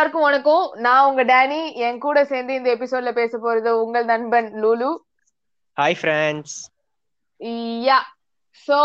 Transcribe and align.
எல்லாருக்கும் 0.00 0.28
வணக்கம். 0.28 0.66
நான் 0.84 1.06
உங்க 1.08 1.22
டேனி. 1.30 1.58
என் 1.86 1.98
கூட 2.04 2.18
சேர்ந்து 2.28 2.52
இந்த 2.58 2.68
எபிசோட்ல 2.74 3.10
பேச 3.18 3.38
போறது 3.38 3.70
உங்கள் 3.80 4.06
நண்பன் 4.10 4.48
Lulu. 4.62 4.88
Hi 5.80 5.96
friends 6.00 6.54
yeah. 7.88 7.98
So 8.68 8.78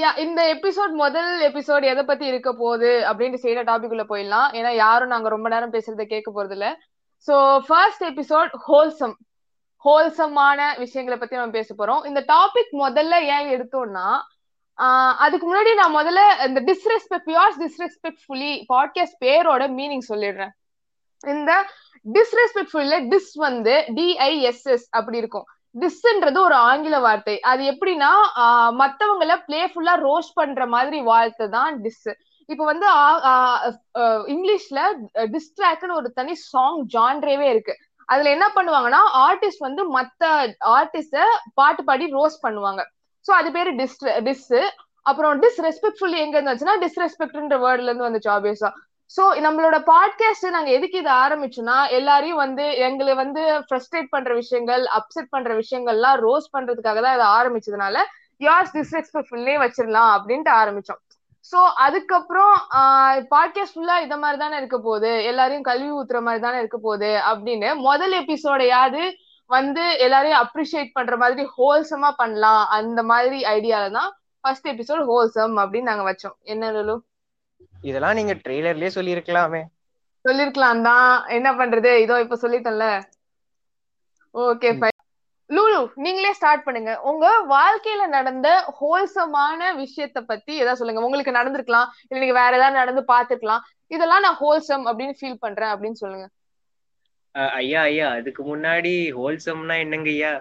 yeah 0.00 0.10
இந்த 0.24 0.40
எபிசோட் 0.54 0.94
முதல் 1.02 1.30
எபிசோட் 1.50 1.84
எதை 1.92 2.04
பத்தி 2.10 2.26
இருக்க 2.32 2.52
போகுது 2.62 2.90
அப்படின்ட்டு 3.10 3.42
செய்யற 3.44 3.62
டாபிக் 3.70 3.94
உள்ள 3.94 4.06
போயிடலாம். 4.10 4.48
ஏன்னா 4.58 4.72
யாரும் 4.82 5.12
நாங்க 5.14 5.28
ரொம்ப 5.34 5.48
நேரம் 5.54 5.74
பேசுறத 5.76 6.06
கேட்க 6.14 6.32
போறது 6.36 6.56
இல்ல 6.58 6.70
சோ 7.26 7.36
ஃபர்ஸ்ட் 7.68 8.04
எபிசோட் 8.04 8.52
ஹோல்சம் 8.68 9.16
ஹோல்சமான 9.84 10.70
விஷயங்களை 10.78 11.20
பத்தி 11.20 11.36
நம்ம 11.36 11.58
பேச 11.58 11.74
போறோம். 11.74 12.06
இந்த 12.06 12.22
டாபிக் 12.34 12.72
முதல்ல 12.84 13.20
ஏன் 13.36 13.52
எடுத்தோம்னா 13.54 14.08
அதுக்கு 14.76 15.46
முன்னாடி 15.48 15.74
நான் 15.74 15.94
முதல்ல 15.94 16.46
இந்த 16.46 16.60
டிஸ்ரெஸ்பெக்ட் 16.60 17.26
பியார்ஸ் 17.28 17.60
டிஸ்ரெஸ்பெக்ட்ஃபுல்லி 17.60 18.64
பாட்காஸ்ட் 18.72 19.18
பேரோட 19.24 19.64
மீனிங் 19.78 20.06
சொல்லிடுறேன். 20.08 20.54
இந்த 21.26 21.66
டிஸ்ரெஸ்பெக்ட்ஃபுல்ல 22.12 22.96
டிஸ் 23.12 23.32
வந்து 23.34 23.84
டிஐஎஸ்எஸ் 23.94 24.86
அப்படி 24.90 25.16
இருக்கும். 25.18 25.46
டிஸ்ன்றது 25.80 26.38
ஒரு 26.38 26.54
ஆங்கில 26.54 26.98
வார்த்தை. 26.98 27.40
அது 27.40 27.70
எப்படின்னா 27.70 28.12
ஆஹ் 28.36 28.72
மத்தவங்கள 28.82 29.32
பிளேஃபுல்லா 29.48 29.94
ரோஸ்ட் 30.06 30.34
பண்ற 30.34 30.66
மாதிரி 30.66 31.00
வார்த்தை 31.00 31.48
தான் 31.48 31.80
டிஸ் 31.80 32.12
இப்ப 32.46 32.64
வந்து 32.64 32.86
இங்கிலீஷ்ல 34.34 34.80
டிஸ்ட்ராக்ட்னு 35.14 35.94
ஒரு 35.94 36.10
தனி 36.10 36.34
சாங் 36.34 36.86
ஜான்ரேவே 36.96 37.46
இருக்கு. 37.52 37.76
அதுல 38.04 38.30
என்ன 38.30 38.46
பண்ணுவாங்கன்னா 38.54 39.00
ஆர்டிஸ்ட் 39.28 39.64
வந்து 39.68 39.82
மத்த 39.98 40.52
ஆர்டிஸ்ட 40.64 41.24
பாட்டு 41.54 41.84
பாடி 41.84 42.10
ரோஸ் 42.10 42.38
பண்ணுவாங்க. 42.46 42.82
சோ 43.26 43.30
அது 43.30 43.50
பேரு 43.52 43.70
டிஸ் 43.74 44.02
டிஸ் 44.20 44.50
அப்புறம் 45.02 45.40
டிஸ்ரெஸ்பெக்ட்ஃபுல் 45.42 46.16
எங்க 46.24 46.34
இருந்துச்சுன்னா 46.40 46.76
டிஸ்ரெஸ்பெக்ட்ன்ற 46.84 47.56
வேர்ட்ல 47.64 47.90
இருந்து 47.90 48.08
வந்துச்சு 48.08 48.30
ஆப்வியஸா 48.36 48.70
சோ 49.10 49.24
நம்மளோட 49.44 49.76
பாட்காஸ்ட் 49.86 50.46
நாங்க 50.50 50.70
எதுக்கு 50.70 50.98
இதை 50.98 51.12
ஆரம்பிச்சோம்னா 51.14 51.76
எல்லாரையும் 51.88 52.36
வந்து 52.36 52.64
எங்களை 52.86 53.14
வந்து 53.14 53.42
ஃப்ரஸ்ட்ரேட் 53.66 54.08
பண்ற 54.10 54.34
விஷயங்கள் 54.34 54.84
அப்செட் 54.98 55.30
பண்ற 55.30 55.52
விஷயங்கள்லாம் 55.54 56.16
ரோஸ் 56.16 56.48
பண்றதுக்காக 56.56 57.00
தான் 57.00 57.16
இதை 57.16 57.28
ஆரம்பிச்சதுனால 57.38 57.98
யார்ஸ் 58.40 58.74
டிஸ்ரெஸ்பெக்ட்ஃபுல்லே 58.74 59.54
வச்சிடலாம் 59.64 60.10
அப்படின்ட்டு 60.16 60.52
ஆரம்பிச்சோம். 60.62 61.00
சோ 61.52 61.58
அதுக்கப்புறம் 61.76 62.54
பாட்காஸ்ட் 63.34 63.74
ஃபுல்லா 63.74 63.96
இத 64.02 64.16
மாதிரி 64.16 64.38
தானே 64.38 64.56
இருக்க 64.56 64.78
போகுது. 64.78 65.12
எல்லாரையும் 65.24 65.62
கல்வி 65.62 65.90
ஊத்துற 65.90 66.20
மாதிரி 66.20 66.42
தானே 66.42 66.58
இருக்க 66.58 66.78
போகுது 66.78 67.10
அப்படின்னு 67.30 67.68
முதல் 67.88 68.12
எபிசோடையாவது 68.12 69.02
வந்து 69.46 69.98
எல்லாரையும் 69.98 70.40
அப்ரிஷியேட் 70.44 70.90
பண்ற 70.92 71.16
மாதிரி 71.16 71.42
ஹோல்சமா 71.58 72.10
பண்ணலாம். 72.16 72.66
அந்த 72.68 73.02
மாதிரி 73.02 73.38
ஐடியால 73.44 73.90
தான் 73.90 74.10
ஃபர்ஸ்ட் 74.40 74.68
எபிசோட் 74.68 75.04
ஹோல்சம் 75.10 75.54
அப்படின்னு 75.62 75.90
நாங்க 75.90 76.04
வச்சோம். 76.10 76.36
என்ன 76.42 76.70
லுலு? 76.70 76.96
இதெல்லாம் 77.82 78.14
நீங்க 78.14 78.34
ட்ரெய்லர்லயே 78.34 78.90
சொல்லியிருக்கலாமே. 78.98 79.62
சொல்லிருக்கலாம் 80.24 80.82
தான். 80.82 81.26
என்ன 81.26 81.48
பண்றது? 81.52 81.90
இதோ 81.96 82.20
இப்ப 82.20 82.38
சொல்லிட்டேன்ல. 82.42 82.86
ஓகே 84.34 84.70
லூலு 85.50 85.88
நீங்களே 85.94 86.32
ஸ்டார்ட் 86.32 86.64
பண்ணுங்க. 86.64 86.92
உங்க 87.00 87.26
வாழ்க்கையில 87.48 88.06
நடந்த 88.06 88.48
ஹோல்சமான 88.80 89.68
விஷயத்த 89.82 90.18
பத்தி 90.20 90.52
ஏதாவது 90.54 90.76
சொல்லுங்க. 90.76 91.04
உங்களுக்கு 91.04 91.36
நடந்திருக்கலாம். 91.38 91.90
இல்ல 92.08 92.22
நீங்க 92.22 92.36
வேற 92.40 92.56
ஏதாவது 92.56 92.80
நடந்து 92.82 93.02
பாத்துக்கலாம் 93.12 93.62
இதெல்லாம் 93.86 94.20
நான் 94.20 94.40
ஹோல்சம் 94.40 94.84
அப்படின்னு 94.88 95.14
ஃபீல் 95.20 95.42
பண்றேன் 95.44 95.72
அப்படின்னு 95.74 95.98
சொல்லுங்க. 96.02 96.26
ஐயா 97.58 97.80
ஐயா 97.90 98.08
அதுக்கு 98.18 98.42
முன்னாடி 98.50 98.92
ஹோல்சம்னா 99.18 99.74
என்னங்க 99.84 100.10
ஐயா? 100.16 100.32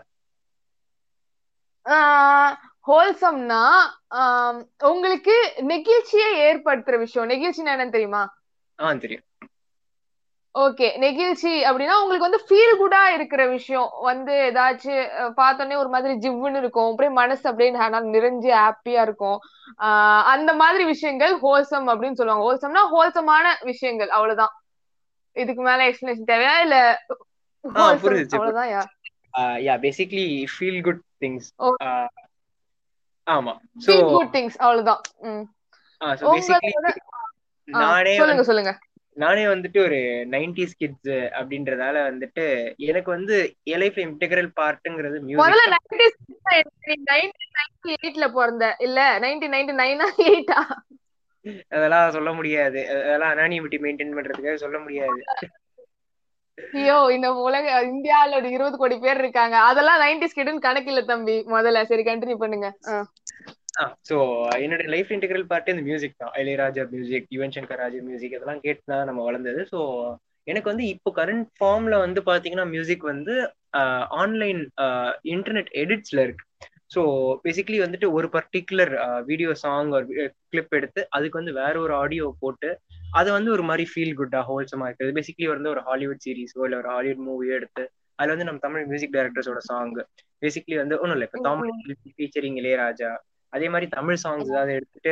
ஹோல்சம்னா 2.87 3.63
உங்களுக்கு 4.89 5.35
நெகிழ்ச்சியை 5.71 6.29
ஏற்படுத்துற 6.47 6.97
விஷயம். 6.97 7.29
நெகிழ்ச்சினா 7.29 7.71
என்னன்னு 7.73 7.95
தெரியுமா? 7.95 8.23
ஆ 8.79 8.93
தெரியும். 9.03 9.25
ஓகே 10.55 10.87
நெகிழ்ச்சி 11.03 11.53
அப்படின்னா 11.69 11.95
உங்களுக்கு 12.01 12.27
வந்து 12.27 12.41
ஃபீல் 12.49 12.75
குடா 12.81 13.01
இருக்கிற 13.15 13.41
விஷயம். 13.47 13.89
வந்து 14.01 14.33
ஏதாச்சும் 14.49 15.33
பார்த்தோன்னே 15.39 15.75
ஒரு 15.81 15.89
மாதிரி 15.95 16.13
ஜிவ்வுன்னு 16.25 16.61
இருக்கும். 16.63 16.89
அப்படியே 16.91 17.13
மனசு 17.21 17.43
அப்படியே 17.49 17.71
நிறைஞ்சு 17.77 18.51
ஹாப்பியா 18.61 19.01
இருக்கும். 19.07 19.39
அந்த 20.33 20.53
மாதிரி 20.61 20.85
விஷயங்கள் 20.93 21.33
ஹோல்சம் 21.45 21.89
அப்படின்னு 21.93 22.19
சொல்லுவாங்க. 22.19 22.45
ஹோல்சம்னா 22.47 22.83
ஹோல்சமான 22.93 23.55
விஷயங்கள். 23.71 24.13
அவ்வளவுதான். 24.19 24.53
இதுக்கு 25.35 25.61
மேல 25.63 25.87
எக்ஸ்பிளேஷன் 25.89 26.29
தேவையா? 26.29 26.55
இல்ல 26.61 26.75
அவ்வளவுதான் 28.29 28.71
yeah 28.71 28.81
yeah 29.65 29.73
basically 29.83 30.25
feel 30.53 30.81
good 30.83 31.03
things 31.21 31.49
ஆமா. 33.27 33.53
சோ 33.85 33.93
குட் 34.11 34.33
திங்ஸ் 34.35 34.57
அவ்வளவுதான். 34.59 35.01
சோ 36.19 36.25
பேசிக்கலி 36.27 36.73
நானே 37.67 38.15
சொல்லுங்க 38.17 38.43
சொல்லுங்க. 38.49 38.71
நானே 39.17 39.43
வந்துட்டு 39.47 39.79
ஒரு 39.83 39.99
நைன்டிஸ் 40.31 40.77
கிட்ஸ் 40.77 41.09
அப்படின்றதால 41.39 41.95
வந்துட்டு 42.07 42.45
எனக்கு 42.87 43.09
வந்து 43.11 43.35
என் 43.65 43.81
லைஃப்ல 43.81 44.05
இன்டெகிரல் 44.07 44.49
பார்ட்ங்கிறது 44.57 45.17
முதல்ல 45.39 45.63
நைன்டிஸ் 45.73 46.17
எயிட்ல 47.93 48.25
பிறந்த 48.33 48.65
இல்ல? 48.79 48.99
நைன்டீன் 49.23 49.53
நைன்டி 49.55 49.75
நைனா 49.79 50.07
எயிட்டா 50.25 50.59
அதெல்லாம் 51.75 52.15
சொல்ல 52.17 52.29
முடியாது. 52.39 52.79
அதெல்லாம் 52.95 53.33
அனானிமிட்டி 53.35 53.77
மெயின்டைன் 53.85 54.15
பண்றதுக்காக 54.17 54.57
சொல்ல 54.65 54.77
முடியாது. 54.85 55.21
ஐயோ 56.77 56.97
இந்த 57.15 57.27
உலக 57.47 57.65
இந்தியால 57.91 58.37
ஒரு 58.39 58.49
இருபது 58.55 58.75
கோடி 58.81 58.95
பேர் 59.05 59.21
இருக்காங்க. 59.23 59.55
அதெல்லாம் 59.69 60.01
நைன்டிஸ் 60.03 60.37
கிட்னு 60.37 60.65
கணக்கு 60.67 60.91
இல்ல 60.93 61.01
தம்பி. 61.11 61.35
முதல்ல. 61.55 61.81
சரி 61.91 62.03
கண்டினியூ 62.09 62.37
பண்ணுங்க. 62.43 62.69
சோ 64.09 64.17
என்னோட 64.63 64.83
லைஃப் 64.93 65.09
இன்டெகிரல் 65.15 65.49
பார்ட் 65.51 65.73
இந்த 65.73 65.83
மியூசிக் 65.89 66.21
தான். 66.21 66.33
இளையராஜா 66.41 66.83
மியூசிக் 66.93 67.27
யுவன் 67.35 67.55
சங்கர் 67.55 67.81
ராஜா 67.83 67.99
மியூசிக் 68.09 68.35
இதெல்லாம் 68.37 68.63
கேட்டு 68.65 68.83
தான் 68.91 69.07
நம்ம 69.09 69.23
வளர்ந்தது. 69.29 69.61
ஸோ 69.73 69.79
எனக்கு 70.47 70.71
வந்து 70.71 70.85
இப்போ 70.93 71.09
கரண்ட் 71.19 71.47
ஃபார்ம்ல 71.59 71.95
வந்து 72.05 72.21
பாத்தீங்கன்னா 72.29 72.67
மியூசிக் 72.73 73.05
வந்து 73.13 73.35
ஆன்லைன் 74.21 74.61
இன்டர்நெட் 75.33 75.71
எடிட்ஸ்ல 75.83 76.19
இருக்கு. 76.27 76.45
ஸோ 76.91 77.01
பேசிக்கலி 77.43 77.77
வந்துட்டு 77.83 78.07
ஒரு 78.17 78.27
பர்டிகுலர் 78.33 78.91
வீடியோ 79.25 79.51
சாங் 79.61 79.89
ஒரு 79.91 80.05
கிளிப் 80.51 80.73
எடுத்து 80.73 81.01
அதுக்கு 81.15 81.39
வந்து 81.39 81.53
வேற 81.53 81.73
ஒரு 81.79 81.93
ஆடியோ 81.95 82.27
போட்டு 82.41 82.69
அது 83.13 83.29
வந்து 83.31 83.49
ஒரு 83.51 83.63
மாதிரி 83.63 83.85
ஃபீல் 83.91 84.17
குட்டா 84.17 84.39
ஹோல்சமா 84.47 84.85
இருக்குது. 84.87 85.15
பேசிக்கலி 85.17 85.47
வந்து 85.51 85.69
ஒரு 85.69 85.81
ஹாலிவுட் 85.87 86.23
சீரிஸோ 86.25 86.61
இல்லை 86.67 86.77
ஒரு 86.81 86.89
ஹாலிவுட் 86.93 87.23
மூவியோ 87.27 87.53
எடுத்து 87.59 87.83
அதுல 88.19 88.33
வந்து 88.33 88.47
நம்ம 88.47 88.61
தமிழ் 88.65 88.85
மியூசிக் 88.85 89.15
டைரக்டர்ஸோட 89.15 89.61
சாங் 89.69 89.93
பேசிக்கலி 90.41 90.77
வந்து 90.81 90.95
ஒன்றும் 90.97 91.15
இல்லை 91.17 91.27
இப்போ 91.29 91.41
தமிழ் 91.47 91.71
ஃபீச்சரிங் 92.11 92.57
இளையராஜா. 92.61 93.11
அதே 93.53 93.67
மாதிரி 93.69 93.87
தமிழ் 93.91 94.21
சாங்ஸ் 94.23 94.49
ஏதாவது 94.51 94.71
எடுத்துட்டு 94.77 95.11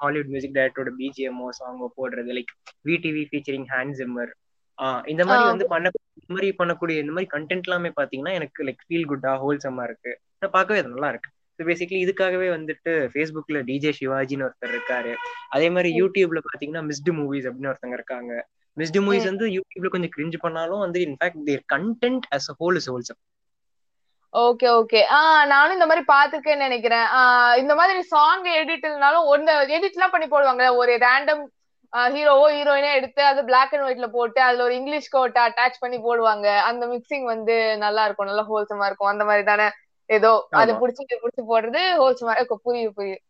ஹாலிவுட் 0.00 0.30
மியூசிக் 0.32 0.56
டைரக்டரோட 0.56 0.92
பிஜிஎம்ஓ 1.00 1.48
சாங்கோ 1.58 1.88
போடுறது 1.98 2.32
like 2.38 2.52
VTV 2.88 3.22
featuring 3.28 3.68
Hans 3.70 3.96
Zimmer 3.98 4.32
ah 4.78 5.02
இந்த 5.12 5.22
மாதிரி 5.24 5.44
வந்து 5.50 5.66
பண்ண 5.68 5.90
இந்த 6.18 6.32
மாதிரி 6.32 6.48
பண்ணக்கூடிய 6.60 7.02
இந்த 7.02 7.12
மாதிரி 7.12 7.28
கண்டென்ட் 7.30 7.66
எல்லாமே 7.68 7.90
பாத்தீங்கன்னா 7.98 8.32
எனக்கு 8.34 8.64
லைக் 8.68 8.82
ஃபீல் 8.86 9.08
குட்டா 9.10 9.32
ஹோல்சமா 9.42 9.82
இருக்கு. 9.88 10.12
பார்க்கவே 10.50 10.78
அது 10.78 10.88
நல்லா 10.88 11.08
இருக்கு 11.08 11.30
ஸோ 11.58 11.62
பேசிக்கலி 11.64 12.00
இதுக்காகவே 12.04 12.48
வந்துட்டு 12.50 12.92
ஃபேஸ்புக்ல 13.12 13.58
டிஜே 13.62 13.92
சிவாஜின்னு 13.98 14.46
ஒருத்தர் 14.46 14.72
இருக்காரு. 14.72 15.12
அதே 15.48 15.70
மாதிரி 15.70 15.90
யூடியூப்ல 16.00 16.40
பாத்தீங்கன்னா 16.48 16.82
மிஸ்டு 16.84 17.12
மூவிஸ் 17.12 17.46
அப்படின்னு 17.48 17.70
ஒருத்தங்க 17.72 17.92
இருக்காங்க. 17.92 18.32
மிஸ்டு 18.76 19.00
மூவிஸ் 19.00 19.24
வந்து 19.24 19.46
யூடியூப்ல 19.48 19.88
கொஞ்சம் 19.88 20.14
கிரிஞ்சு 20.16 20.38
பண்ணாலும் 20.40 20.78
வந்து 20.78 21.00
in fact 21.00 21.44
their 21.44 21.64
content 21.74 22.26
as 22.30 22.50
a 22.50 22.56
whole 22.60 22.76
is 22.76 22.90
wholesome 22.90 23.20
okay 24.34 24.68
okay 24.70 25.00
ah 25.10 25.46
நானும் 25.46 25.72
இந்த 25.72 25.86
மாதிரி 25.86 26.04
பாத்துருக்கேன்னு 26.06 26.66
நினைக்கிறேன். 26.68 27.06
ஆஹ் 27.18 27.56
இந்த 27.56 27.74
மாதிரி 27.74 28.02
சாங் 28.02 28.44
எடிட்னாலும் 28.54 29.24
ஒன்னு 29.24 29.52
எடிட் 29.76 29.92
எல்லாம் 29.92 30.10
பண்ணி 30.10 30.26
போடுவாங்க 30.26 30.76
ஒரு 30.76 30.96
ரேண்டம் 30.98 31.42
ஹீரோவோ 32.14 32.46
ஹீரோயினோ 32.50 32.94
எடுத்து 32.94 33.22
அது 33.24 33.44
பிளாக் 33.44 33.74
அண்ட் 33.74 33.84
ஒயிட்ல 33.84 34.06
போட்டு 34.08 34.42
அதுல 34.42 34.64
ஒரு 34.64 34.74
இங்கிலீஷ் 34.74 35.08
கோட்டை 35.08 35.42
அட்டாச் 35.42 35.80
பண்ணி 35.80 35.98
போடுவாங்க. 35.98 36.46
அந்த 36.68 36.86
மிக்சிங் 36.86 37.24
வந்து 37.24 37.54
நல்லா 37.76 38.04
இருக்கும் 38.04 38.26
நல்லா 38.26 38.46
ஹோல்சமா 38.50 38.86
இருக்கும். 38.86 39.08
அந்த 39.08 39.24
மாதிரி 39.24 39.44
தானே? 39.44 39.66
ஏதோ 40.10 40.30
அது 40.60 40.72
புடிச்சு 40.80 41.20
புடிச்சு 41.22 41.42
போடுறது 41.50 41.82
ஹோல்சமா 42.00 42.34
இருக்கும் 42.36 42.64
புரியுது 42.66 42.92
புரியுது 42.98 43.20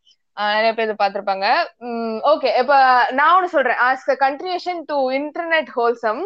நிறைய 0.54 0.72
பேர் 0.72 1.00
பாத்திருப்பாங்க 1.00 1.46
உம் 1.84 2.16
ஓகே 2.30 2.50
இப்ப 2.60 2.74
நான் 3.12 3.34
ஒண்ணு 3.36 3.54
சொல்றேன். 3.54 3.80
As 3.86 4.06
continuation 4.24 4.80
to 4.88 4.96
internet 5.18 5.70
wholesome 5.76 6.22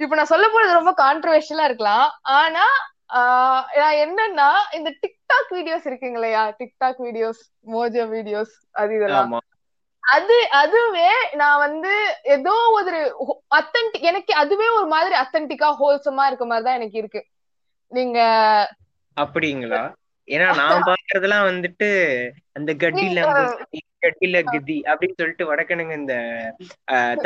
இப்ப 0.00 0.14
நான் 0.18 0.32
சொல்ல 0.32 0.46
போறது 0.48 0.78
ரொம்ப 0.78 0.92
கான்ட்ரவர்ஷியலா 0.98 1.66
இருக்கலாம். 1.68 2.06
ஆனா 2.38 2.64
என்னன்னா 4.04 4.48
இந்த 4.76 4.90
டிக்டாக் 5.02 5.50
வீடியோஸ் 5.56 5.86
இருக்குங்க 5.88 6.18
இல்லையா? 6.20 6.44
டிக்டாக் 6.60 7.00
வீடியோஸ் 7.06 7.42
மோஜோ 7.66 8.04
வீடியோஸ் 8.14 8.54
அது 8.74 8.92
இதெல்லாம். 8.98 9.30
அது 10.04 10.34
அதுவே 10.58 11.08
நான் 11.40 11.62
வந்து 11.64 11.92
ஏதோ 12.34 12.54
ஒரு 12.78 12.98
அத்தன்டிக் 13.58 14.08
எனக்கு 14.10 14.32
அதுவே 14.42 14.68
ஒரு 14.78 14.86
மாதிரி 14.94 15.14
அத்தன்டிக்கா 15.22 15.68
ஹோல்சமா 15.80 16.24
இருக்க 16.28 16.46
மாதிரி 16.46 16.66
தான் 16.66 16.78
எனக்கு 16.80 16.98
இருக்கு. 17.02 17.20
நீங்க 17.92 18.18
அப்படிங்களா? 19.16 19.82
ஏன்னா 20.28 20.46
நான் 20.60 20.86
பாக்குறதெல்லாம் 20.88 21.48
வந்துட்டு 21.48 21.88
அந்த 22.54 22.70
கட்டில 22.82 23.20
கட்டில 24.04 24.38
கதி 24.46 24.76
அப்படின்னு 24.90 25.18
சொல்லிட்டு 25.20 25.44
வடக்கணுங்க 25.50 25.94
இந்த 25.94 26.14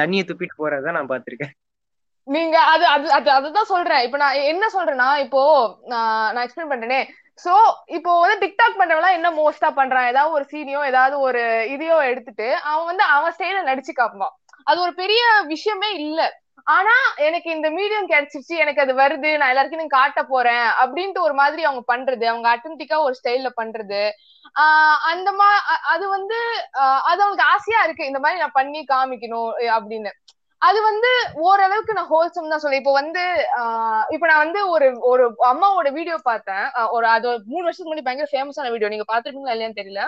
தண்ணியை 0.01 0.25
துப்பிட்டு 0.25 0.61
போறதான் 0.61 0.97
நான் 0.99 1.11
பாத்திருக்கேன். 1.11 1.53
நீங்க 2.29 2.57
அது 2.73 2.85
அது 2.87 3.07
அது 3.13 3.29
அதுதான் 3.31 3.71
சொல்றேன். 3.71 4.03
இப்ப 4.07 4.17
நான் 4.19 4.43
என்ன 4.53 4.65
சொல்றேன்னா 4.75 5.09
இப்போ 5.25 5.43
நான் 5.93 6.43
எக்ஸ்பிளைன் 6.43 6.73
பண்றேனே. 6.73 7.01
சோ 7.39 7.53
இப்போ 7.97 8.11
வந்து 8.23 8.37
டிக்டாக் 8.45 8.79
பண்றவங்க 8.81 9.11
என்ன 9.19 9.29
மோஸ்டா 9.39 9.71
பண்றான்? 9.79 10.09
ஏதாவது 10.13 10.35
ஒரு 10.37 10.45
சீனியோ 10.53 10.81
ஏதாவது 10.91 11.17
ஒரு 11.21 11.43
இதையோ 11.75 11.97
எடுத்துட்டு 12.11 12.49
அவன் 12.71 12.89
வந்து 12.91 13.05
அவன் 13.17 13.35
ஸ்டைல 13.37 13.63
நடிச்சு 13.71 13.95
காப்பான் 13.95 14.35
அது 14.67 14.79
ஒரு 14.81 14.93
பெரிய 14.95 15.23
விஷயமே 15.47 15.91
இல்ல. 16.01 16.21
ஆனா 16.67 16.95
எனக்கு 17.19 17.51
இந்த 17.51 17.69
மீடியம் 17.71 18.11
கிடைச்சிருச்சு 18.11 18.55
எனக்கு 18.57 18.81
அது 18.81 18.93
வருது 18.95 19.31
நான் 19.39 19.49
எல்லாருக்கும் 19.49 19.95
காட்ட 19.97 20.21
போறேன் 20.25 20.69
அப்படின்ட்டு 20.83 21.21
ஒரு 21.21 21.35
மாதிரி 21.35 21.63
அவங்க 21.65 21.83
பண்றது. 21.93 22.25
அவங்க 22.25 22.49
அட்டன்டிக்கா 22.53 22.99
ஒரு 23.07 23.15
ஸ்டைல்ல 23.21 23.51
பண்றது. 23.57 24.03
ஆஹ் 24.57 24.99
அந்த 25.11 25.29
மா 25.33 25.49
அது 25.95 26.05
வந்து 26.09 26.39
அது 27.11 27.21
அவங்களுக்கு 27.23 27.51
ஆசையா 27.55 27.81
இருக்கு. 27.85 28.05
இந்த 28.05 28.19
மாதிரி 28.19 28.41
நான் 28.41 28.59
பண்ணி 28.61 28.81
காமிக்கணும் 28.89 29.49
அப்படின்னு. 29.77 30.13
அது 30.63 30.79
வந்து 30.83 31.11
ஓரளவுக்கு 31.43 31.93
நான் 31.93 32.11
ஹோல்சம் 32.11 32.51
தான் 32.53 32.63
சொல்லுவேன். 32.63 32.83
இப்போ 32.83 32.93
வந்து 32.93 33.23
ஆஹ் 33.61 34.05
இப்போ 34.11 34.27
நான் 34.27 34.43
வந்து 34.45 34.61
ஒரு 34.71 34.89
ஒரு 35.11 35.25
அம்மாவோட 35.51 35.89
வீடியோ 35.93 36.17
பார்த்தேன். 36.25 36.65
ஒரு 36.91 37.07
அது 37.07 37.29
மூணு 37.47 37.65
வருஷத்துக்கு 37.65 37.91
முன்னாடி 37.91 38.07
பயங்கர 38.09 38.31
ஃபேமஸான 38.33 38.71
வீடியோ 38.71 38.89
நீங்க 38.89 39.07
பாத்துருக்கீங்களா 39.13 39.55
இல்லையான்னு 39.57 39.81
தெரியல. 39.81 40.03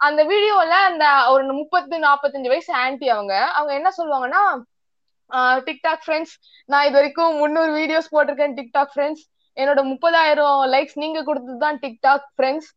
அந்த 0.00 0.20
வீடியோல 0.24 0.72
அந்த 0.88 1.04
ஒரு 1.30 1.42
முப்பத்து 1.60 1.98
நாற்பத்தஞ்சு 1.98 2.48
வயசு 2.48 2.72
ஆன்டி 2.82 3.06
அவங்க 3.08 3.34
அவங்க 3.54 3.72
என்ன 3.74 3.90
சொல்லுவாங்கன்னா 3.98 4.42
டிக்டாக் 5.66 6.04
ஃப்ரெண்ட்ஸ் 6.04 6.34
நான் 6.68 6.86
இது 6.86 6.96
வரைக்கும் 6.98 7.34
முந்நூறு 7.36 7.72
வீடியோஸ் 7.72 8.12
போட்டிருக்கேன் 8.14 8.56
டிக்டாக் 8.60 8.92
ஃப்ரெண்ட்ஸ் 8.94 9.24
என்னோட 9.56 9.80
முப்பதாயிரம் 9.84 10.58
லைக்ஸ் 10.72 10.98
நீங்க 11.02 11.22
கொடுத்தது 11.22 11.58
தான் 11.58 11.78
டிக்டாக் 11.84 12.26
ஃப்ரெண்ட்ஸ் 12.36 12.68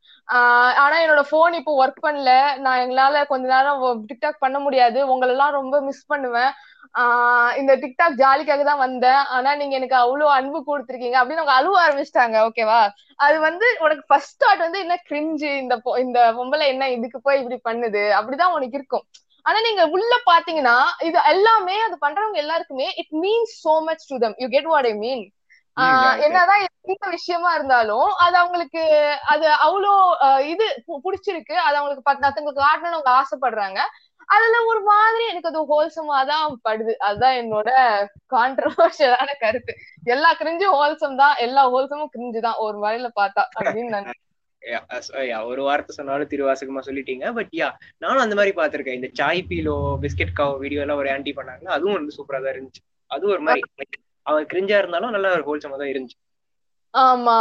ஆனா 0.81 0.95
என்னோட 1.03 1.21
போன் 1.30 1.53
இப்போ 1.53 1.71
ஒர்க் 1.81 2.06
பண்ணல. 2.06 2.31
நான் 2.57 2.81
எங்களால 2.83 3.25
கொஞ்ச 3.25 3.45
நேரம் 3.48 4.06
டிக்டாக் 4.09 4.38
பண்ண 4.39 4.59
முடியாது. 4.59 5.00
உங்களெல்லாம் 5.13 5.57
ரொம்ப 5.59 5.81
மிஸ் 5.81 6.06
பண்ணுவேன். 6.07 6.51
ஆஹ் 6.95 7.57
இந்த 7.57 7.74
டிக்டாக் 7.75 8.15
ஜாலிக்காக 8.24 8.63
தான் 8.63 8.81
வந்தேன். 8.86 9.21
ஆனா 9.36 9.56
நீங்க 9.56 9.75
எனக்கு 9.75 9.95
அவ்வளவு 9.95 10.31
அன்பு 10.31 10.59
கொடுத்துருக்கீங்க. 10.69 11.18
அப்படின்னு 11.21 11.44
அவங்க 11.44 11.57
அழுவ 11.59 11.75
ஆரம்பிச்சிட்டாங்க 11.86 12.38
ஓகேவா 12.48 12.80
அது 13.19 13.39
வந்து 13.39 13.68
உனக்கு 13.80 14.03
ஃபர்ஸ்ட் 14.07 14.42
தாட் 14.44 14.65
வந்து 14.65 14.80
என்ன 14.80 14.95
கிரிஞ்சு 15.09 15.51
இந்த 15.63 15.75
இந்த 16.06 16.19
பொம்பளை 16.39 16.68
என்ன 16.68 16.89
இதுக்கு 16.89 17.21
போய் 17.21 17.39
இப்படி 17.44 17.59
பண்ணுது? 17.69 18.03
அப்படிதான் 18.19 18.56
உனக்கு 18.57 18.80
இருக்கும். 18.81 19.06
ஆனா 19.46 19.60
நீங்க 19.68 19.84
உள்ள 19.96 20.14
பாத்தீங்கன்னா 20.32 20.78
இது 21.08 21.20
எல்லாமே 21.34 21.78
அது 21.88 21.96
பண்றவங்க 22.06 22.40
எல்லாருக்குமே 22.44 22.88
it 23.02 23.14
means 23.24 23.54
so 23.66 23.76
much 23.90 24.08
to 24.12 24.18
them 24.26 24.36
you 24.44 24.48
get 24.56 24.70
what 24.74 24.90
I 24.92 24.96
mean 25.06 25.24
என்னதான் 26.26 26.64
எந்த 26.92 27.06
விஷயமா 27.16 27.50
இருந்தாலும் 27.58 28.10
அது 28.24 28.36
அவங்களுக்கு 28.42 28.82
அது 29.34 29.46
அவ்வளோ 29.66 29.92
இது 30.54 30.66
பிடிச்சிருக்கு. 31.06 31.56
அது 31.66 31.76
அவங்களுக்கு 31.78 32.04
மத்தவங்களுக்கு 32.10 32.66
காட்டணும்னு 32.66 32.98
அவங்க 32.98 33.12
ஆசைப்படுறாங்க. 33.22 33.80
அதுல 34.30 34.58
ஒரு 34.72 34.82
மாதிரி 34.90 35.24
எனக்கு 35.32 35.50
அது 35.52 35.62
ஹோல்சமா 35.72 36.18
தான் 36.32 36.58
படுது. 36.68 36.94
அதுதான் 37.08 37.38
என்னோட 37.42 37.70
கான்ட்ரவர்ஷியலான 38.36 39.30
கருத்து. 39.44 39.74
எல்லா 40.14 40.30
கிரிஞ்சும் 40.42 40.76
ஹோல்சம் 40.80 41.18
தான். 41.24 41.36
எல்லா 41.46 41.64
ஹோல்சமும் 41.74 42.14
கிரிஞ்சு 42.16 42.42
தான். 42.48 42.60
ஒரு 42.66 42.78
வரையில 42.86 43.10
பார்த்தா 43.20 43.44
அப்படின்னு 43.58 43.94
நான் 43.96 44.10
ஒரு 45.52 45.62
வார்த்தை 45.68 45.94
சொன்னாலும் 45.98 46.31
திருவாசகமா 46.34 46.81
சொல்லிட்டீங்க. 46.88 47.25
பட் 47.38 47.54
யா 47.60 47.69
நானும் 48.04 48.24
அந்த 48.25 48.36
மாதிரி 48.40 48.54
பாத்திருக்கேன் 48.60 49.00
இந்த 49.00 49.10
சாய் 49.19 49.42
பீலோ 49.52 49.78
பிஸ்கெட் 50.04 50.38
காவ் 50.40 50.56
வீடியோ 50.63 50.81
எல்லாம் 50.86 51.02
ஒரு 51.04 51.12
ஆன்டி 51.16 51.34
பண்ணாங்க 51.40 51.68
அதுவும் 51.78 51.98
வந்து 52.00 52.18
சூப்பரா 52.18 52.42
தான் 52.44 52.54
இருந்துச்சு. 52.56 52.84
அது 53.12 53.24
ஒரு 53.36 53.42
மாதிரி 53.48 53.63
அவன் 54.25 54.50
கிரிஞ்சா 54.52 54.78
இருந்தாலும் 54.81 55.16
நல்ல 55.16 55.30
ஒரு 55.38 55.46
ஹோல்சமா 55.48 55.78
தான் 55.81 55.92
இருந்துச்சு. 55.94 56.18
ஆமா. 56.94 57.36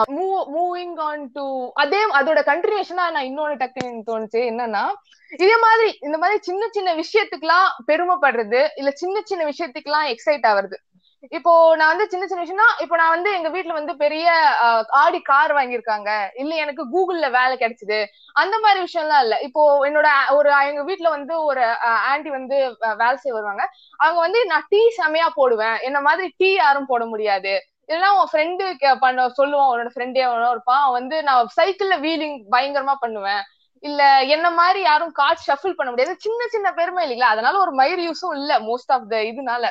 மூவிங் 0.54 0.96
ஆன் 1.06 1.24
டு 1.36 1.44
அதே 1.82 2.00
அதோட 2.18 2.40
கண்டினியூஷனா 2.50 3.04
நான் 3.14 3.28
இன்னொன்னு 3.30 3.56
டக்குன்னு 3.62 4.06
தோணுச்சு. 4.10 4.40
என்னன்னா 4.50 4.84
இதே 5.32 5.56
மாதிரி 5.64 5.88
இந்த 6.06 6.16
மாதிரி 6.22 6.36
சின்ன 6.48 6.62
சின்ன 6.76 6.90
விஷயத்துக்குலாம் 7.00 7.68
பெருமைப்படுறது 7.88 8.60
இல்ல 8.80 8.90
சின்ன 9.02 9.16
சின்ன 9.30 9.42
விஷயத்துக்குலாம் 9.50 10.06
எக்ஸைட் 10.14 10.46
ஆகுறது. 10.50 10.76
இப்போ 11.32 11.52
நான் 11.76 11.88
வந்து 11.88 12.04
சின்ன 12.08 12.24
சின்ன 12.26 12.42
விஷயம்னா 12.42 12.68
இப்போ 12.80 12.96
நான் 12.96 13.12
வந்து 13.14 13.30
எங்க 13.32 13.48
வீட்டுல 13.48 13.72
வந்து 13.72 13.92
பெரிய 13.96 14.26
ஆடி 15.00 15.18
கார் 15.22 15.52
வாங்கியிருக்காங்க. 15.54 16.10
இல்ல 16.34 16.52
எனக்கு 16.54 16.82
கூகுள்ல 16.94 17.26
வேலை 17.30 17.54
கிடைச்சது. 17.56 17.98
அந்த 18.34 18.54
மாதிரி 18.58 18.80
விஷயம்லாம் 18.86 19.22
இல்ல. 19.22 19.36
இப்போ 19.40 19.62
என்னோட 19.88 20.08
ஒரு 20.30 20.50
எங்க 20.70 20.84
வீட்டுல 20.90 21.08
வந்து 21.08 21.34
ஒரு 21.42 21.64
ஆன்டி 22.10 22.30
வந்து 22.30 22.56
வேலை 23.02 23.16
செய்ய 23.16 23.34
வருவாங்க. 23.34 23.64
அவங்க 24.00 24.20
வந்து 24.20 24.42
நான் 24.46 24.66
டீ 24.68 24.80
செமையா 25.00 25.28
போடுவேன். 25.34 25.76
என்ன 25.88 26.00
மாதிரி 26.00 26.28
டீ 26.36 26.50
யாரும் 26.54 26.90
போட 26.92 27.04
முடியாது. 27.06 27.54
இல்லைன்னா 27.88 28.10
உன் 28.18 28.30
ஃப்ரெண்டு 28.32 28.64
பண்ண 29.04 29.20
சொல்லுவான். 29.38 29.70
உன்னோட 29.72 29.90
ஃப்ரெண்டே 29.94 30.24
இருப்பான். 30.52 30.82
அவன் 30.82 30.98
வந்து 31.00 31.16
நான் 31.22 31.48
சைக்கிள்ல 31.58 31.96
வீலிங் 32.06 32.36
பயங்கரமா 32.54 32.94
பண்ணுவேன். 33.00 33.42
இல்ல 33.82 34.02
என்ன 34.34 34.46
மாதிரி 34.52 34.80
யாரும் 34.82 35.12
கார்ட் 35.12 35.44
ஷஃபிள் 35.46 35.76
பண்ண 35.76 35.90
முடியாது. 35.90 36.14
சின்ன 36.18 36.46
சின்ன 36.48 36.68
பெருமை 36.72 37.02
இல்லைங்களா? 37.04 37.34
அதனால 37.34 37.58
ஒரு 37.58 37.72
மயிர் 37.72 38.02
யூஸும் 38.08 38.36
இல்ல. 38.40 38.52
மோஸ்ட் 38.68 38.92
ஆஃப் 38.96 39.08
த 39.08 39.18
இதுனால. 39.30 39.64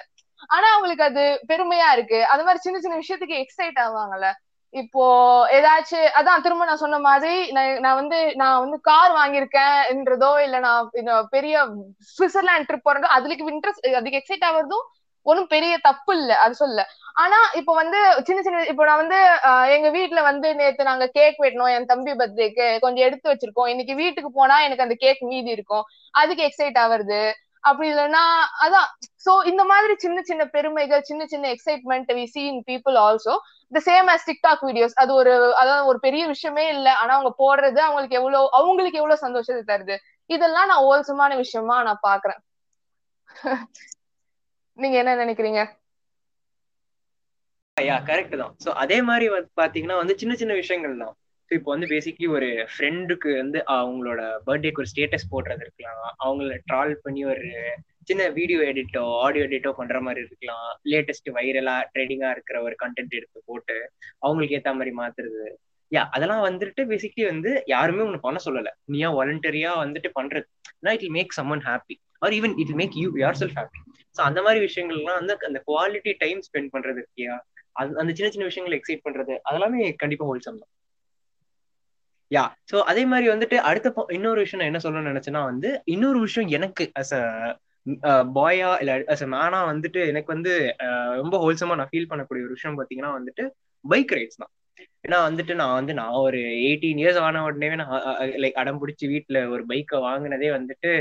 ஆனா 0.49 0.67
அவங்களுக்கு 0.73 1.03
அது 1.03 1.23
பெருமையா 1.49 1.89
இருக்கு. 1.91 2.19
அது 2.25 2.43
மாதிரி 2.43 2.61
சின்ன 2.63 2.79
சின்ன 2.79 2.99
விஷயத்துக்கு 3.01 3.41
எக்ஸைட் 3.43 3.81
ஆவாங்கல்ல. 3.85 4.29
இப்போ 4.73 5.03
ஏதாச்சும் 5.51 6.07
அதான் 6.17 6.41
திரும்ப 6.41 6.65
நான் 6.65 6.83
சொன்ன 6.83 6.99
மாதிரி 6.99 7.35
நான் 7.81 7.99
வந்து 8.01 8.17
நான் 8.35 8.59
வந்து 8.59 8.77
கார் 8.81 9.13
வாங்கியிருக்கேன்றதோ 9.15 10.31
இல்ல 10.45 10.57
நான் 10.59 10.91
பெரிய 11.31 11.55
சுவிட்சர்லாந்து 12.17 12.67
ட்ரிப் 12.69 12.87
போறதோ 12.87 13.09
அதுக்கு 13.17 13.51
இன்ட்ரெஸ்ட் 13.53 13.87
அதுக்கு 13.99 14.19
எக்ஸைட் 14.21 14.47
ஆகுறதும் 14.49 14.85
ஒன்றும் 15.25 15.51
பெரிய 15.53 15.73
தப்பு 15.87 16.11
இல்ல. 16.19 16.31
அது 16.43 16.53
சொல்ல. 16.55 16.81
ஆனா 17.15 17.37
இப்ப 17.59 17.71
வந்து 17.73 17.97
சின்ன 18.27 18.39
சின்ன 18.41 18.61
இப்போ 18.71 18.83
நான் 18.85 19.01
வந்து 19.01 19.17
எங்க 19.75 19.87
வீட்டுல 19.97 20.19
வந்து 20.27 20.47
நேத்து 20.59 20.89
நாங்க 20.89 21.05
கேக் 21.17 21.41
வெட்டணும் 21.43 21.73
என் 21.75 21.89
தம்பி 21.91 22.13
பர்த்டேக்கு 22.19 22.67
கொஞ்சம் 22.79 23.05
எடுத்து 23.07 23.31
வச்சிருக்கோம். 23.31 23.69
இன்னைக்கு 23.73 23.95
வீட்டுக்கு 23.95 24.31
போனா 24.31 24.57
எனக்கு 24.67 24.85
அந்த 24.87 24.97
கேக் 24.99 25.21
மீதி 25.31 25.51
இருக்கும். 25.57 25.85
அதுக்கு 26.13 26.43
எக்ஸைட் 26.47 26.79
ஆகுறது. 26.83 27.21
அப்படி 27.63 27.87
இல்லைன்னா 27.91 28.21
அதான். 28.65 28.89
சோ 29.25 29.31
இந்த 29.51 29.63
மாதிரி 29.71 29.93
சின்ன 30.03 30.19
சின்ன 30.29 30.43
பெருமைகள் 30.55 31.01
சின்ன 31.09 31.23
சின்ன 31.25 31.45
excitement 31.55 32.11
we 32.19 32.25
see 32.33 32.41
in 32.51 32.61
people 32.69 32.97
also 33.05 33.33
the 33.71 33.81
same 33.87 34.07
as 34.13 34.27
TikTok 34.29 34.63
videos 34.67 34.95
அது 35.03 35.11
ஒரு 35.19 35.31
அதாவது 35.61 35.83
ஒரு 35.91 35.99
பெரிய 36.07 36.23
விஷயமே 36.33 36.65
இல்ல. 36.75 36.87
ஆனா 37.01 37.11
அவங்க 37.17 37.31
போடுறது 37.43 37.81
அவங்களுக்கு 37.87 38.19
எவ்வளவு 38.21 38.47
அவங்களுக்கு 38.59 39.01
எவ்வளவு 39.01 39.23
சந்தோஷத்தை 39.25 39.63
தருது. 39.71 39.97
இதெல்லாம் 40.29 40.69
நான் 40.71 40.85
ஓல்சமான 40.89 41.31
விஷயமா 41.43 41.77
நான் 41.89 42.03
பாக்குறேன் 42.09 42.41
நீங்க 44.79 44.95
என்ன 45.01 45.13
நினைக்கிறீங்க? 45.21 45.61
யா 47.77 47.97
கரெக்ட் 48.09 48.35
தான். 48.41 48.53
சோ 48.63 48.69
அதே 48.83 48.97
மாதிரி 49.09 49.25
பாத்தீங்கன்னா 49.59 49.97
வந்து 50.01 50.15
சின்ன 50.21 50.33
சின்ன 50.41 50.53
விஷயங்கள் 50.61 51.01
தான் 51.03 51.15
இப்போ 51.55 51.69
வந்து 51.73 51.87
பேசிக்லி 51.91 52.27
ஒரு 52.37 52.47
ஃப்ரெண்டுக்கு 52.71 53.29
வந்து 53.41 53.59
அவங்களோட 53.75 54.21
பர்த்டேக்கு 54.47 54.81
ஒரு 54.83 54.89
ஸ்டேட்டஸ் 54.91 55.29
போடுறது 55.31 55.63
இருக்கலாம். 55.65 56.03
அவங்கள 56.25 56.57
ட்ரால் 56.69 56.93
பண்ணி 57.05 57.21
ஒரு 57.33 57.47
சின்ன 58.09 58.23
வீடியோ 58.37 58.59
எடிட்டோ 58.71 59.01
ஆடியோ 59.23 59.45
எடிட்டோ 59.47 59.71
பண்ற 59.79 59.97
மாதிரி 60.07 60.21
இருக்கலாம். 60.25 60.69
லேட்டஸ்ட் 60.91 61.29
வைரலா 61.37 61.75
ட்ரெண்டிங்கா 61.93 62.29
இருக்கிற 62.35 62.57
ஒரு 62.67 62.75
கண்டென்ட் 62.83 63.17
எடுத்து 63.19 63.41
போட்டு 63.49 63.77
அவங்களுக்கு 64.25 64.57
ஏத்த 64.59 64.73
மாதிரி 64.79 64.93
மாத்துறது. 65.01 65.43
யா 65.91 66.01
அதெல்லாம் 66.15 66.45
வந்துட்டு 66.47 66.81
பேசிக்லி 66.91 67.23
வந்து 67.31 67.51
யாருமே 67.73 68.01
ஒண்ணு 68.07 68.19
பண்ண 68.25 68.39
சொல்லல. 68.47 68.71
நீயா 68.93 69.09
வாலண்டரியா 69.19 69.71
வந்துட்டு 69.83 70.09
பண்றது. 70.19 70.47
It'll 71.07 71.15
make 71.19 71.31
someone 71.39 71.63
happy 71.69 71.95
or 72.25 72.35
even 72.39 72.53
it 72.63 72.75
make 72.81 72.95
you 73.03 73.07
your 73.23 73.39
self 73.41 73.57
happy 73.59 73.79
so 74.17 74.21
அந்த 74.29 74.39
மாதிரி 74.45 74.59
விஷயங்கள்லாம் 74.67 75.19
வந்து 75.21 75.35
அந்த 75.49 75.61
குவாலிட்டி 75.69 76.11
டைம் 76.23 76.41
ஸ்பெண்ட் 76.47 76.71
பண்றது 76.75 76.99
இருக்கியா? 77.01 77.33
அந்த 78.01 78.11
சின்ன 78.17 78.29
சின்ன 78.35 78.47
விஷயங்களை 78.49 78.77
எக்ஸைட் 78.79 79.05
பண்றது 79.07 79.33
அதெல்லாமே 79.49 79.81
கண்டிப்பா 80.03 80.25
ஹோல்சம் 80.29 80.61
தான். 80.61 80.71
யா 82.31 82.41
சோ 82.69 82.77
அதே 82.89 83.03
மாதிரி 83.11 83.27
வந்துட்டு 83.29 83.57
அடுத்த 83.69 83.87
இன்னொரு 84.15 84.39
விஷயம் 84.43 84.61
நான் 84.61 84.71
என்ன 84.71 84.81
சொல்லணும்னு 84.83 85.11
நினைச்சேன்னா 85.11 85.41
வந்து 85.45 85.69
இன்னொரு 85.93 86.19
விஷயம் 86.25 86.49
எனக்கு 86.57 86.83
அஸ் 86.95 87.13
அ 88.05 88.13
பாயா 88.35 88.69
இல்ல 88.81 88.93
அஸ் 89.13 89.23
அ 89.23 89.29
மேனா 89.33 89.59
வந்துட்டு 89.71 89.99
எனக்கு 90.11 90.29
வந்து 90.35 90.51
ரொம்ப 91.21 91.35
ஹோல்சமா 91.43 91.77
நான் 91.79 91.91
ஃபீல் 91.91 92.09
பண்ணக்கூடிய 92.11 92.45
ஒரு 92.47 92.55
விஷயம் 92.57 92.77
பாத்தீங்கன்னா 92.79 93.11
வந்துட்டு 93.17 93.43
பைக் 93.85 94.13
ரைட்ஸ் 94.15 94.41
தான். 94.41 94.51
ஏன்னா 95.05 95.17
வந்துட்டு 95.27 95.53
நான் 95.61 95.77
வந்து 95.79 95.93
நான் 95.99 96.17
ஒரு 96.21 96.39
எயிட்டீன் 96.61 96.99
இயர்ஸ் 97.01 97.19
ஆன 97.25 97.41
உடனே 97.45 97.69
நான் 97.75 97.93
லைக் 98.43 98.59
அடம் 98.61 98.79
பிடிச்சி 98.81 99.05
வீட்டுல 99.13 99.39
ஒரு 99.53 99.63
பைக்கை 99.71 99.99
வாங்கினதே 100.05 100.49
வந்துட்டு 100.57 100.91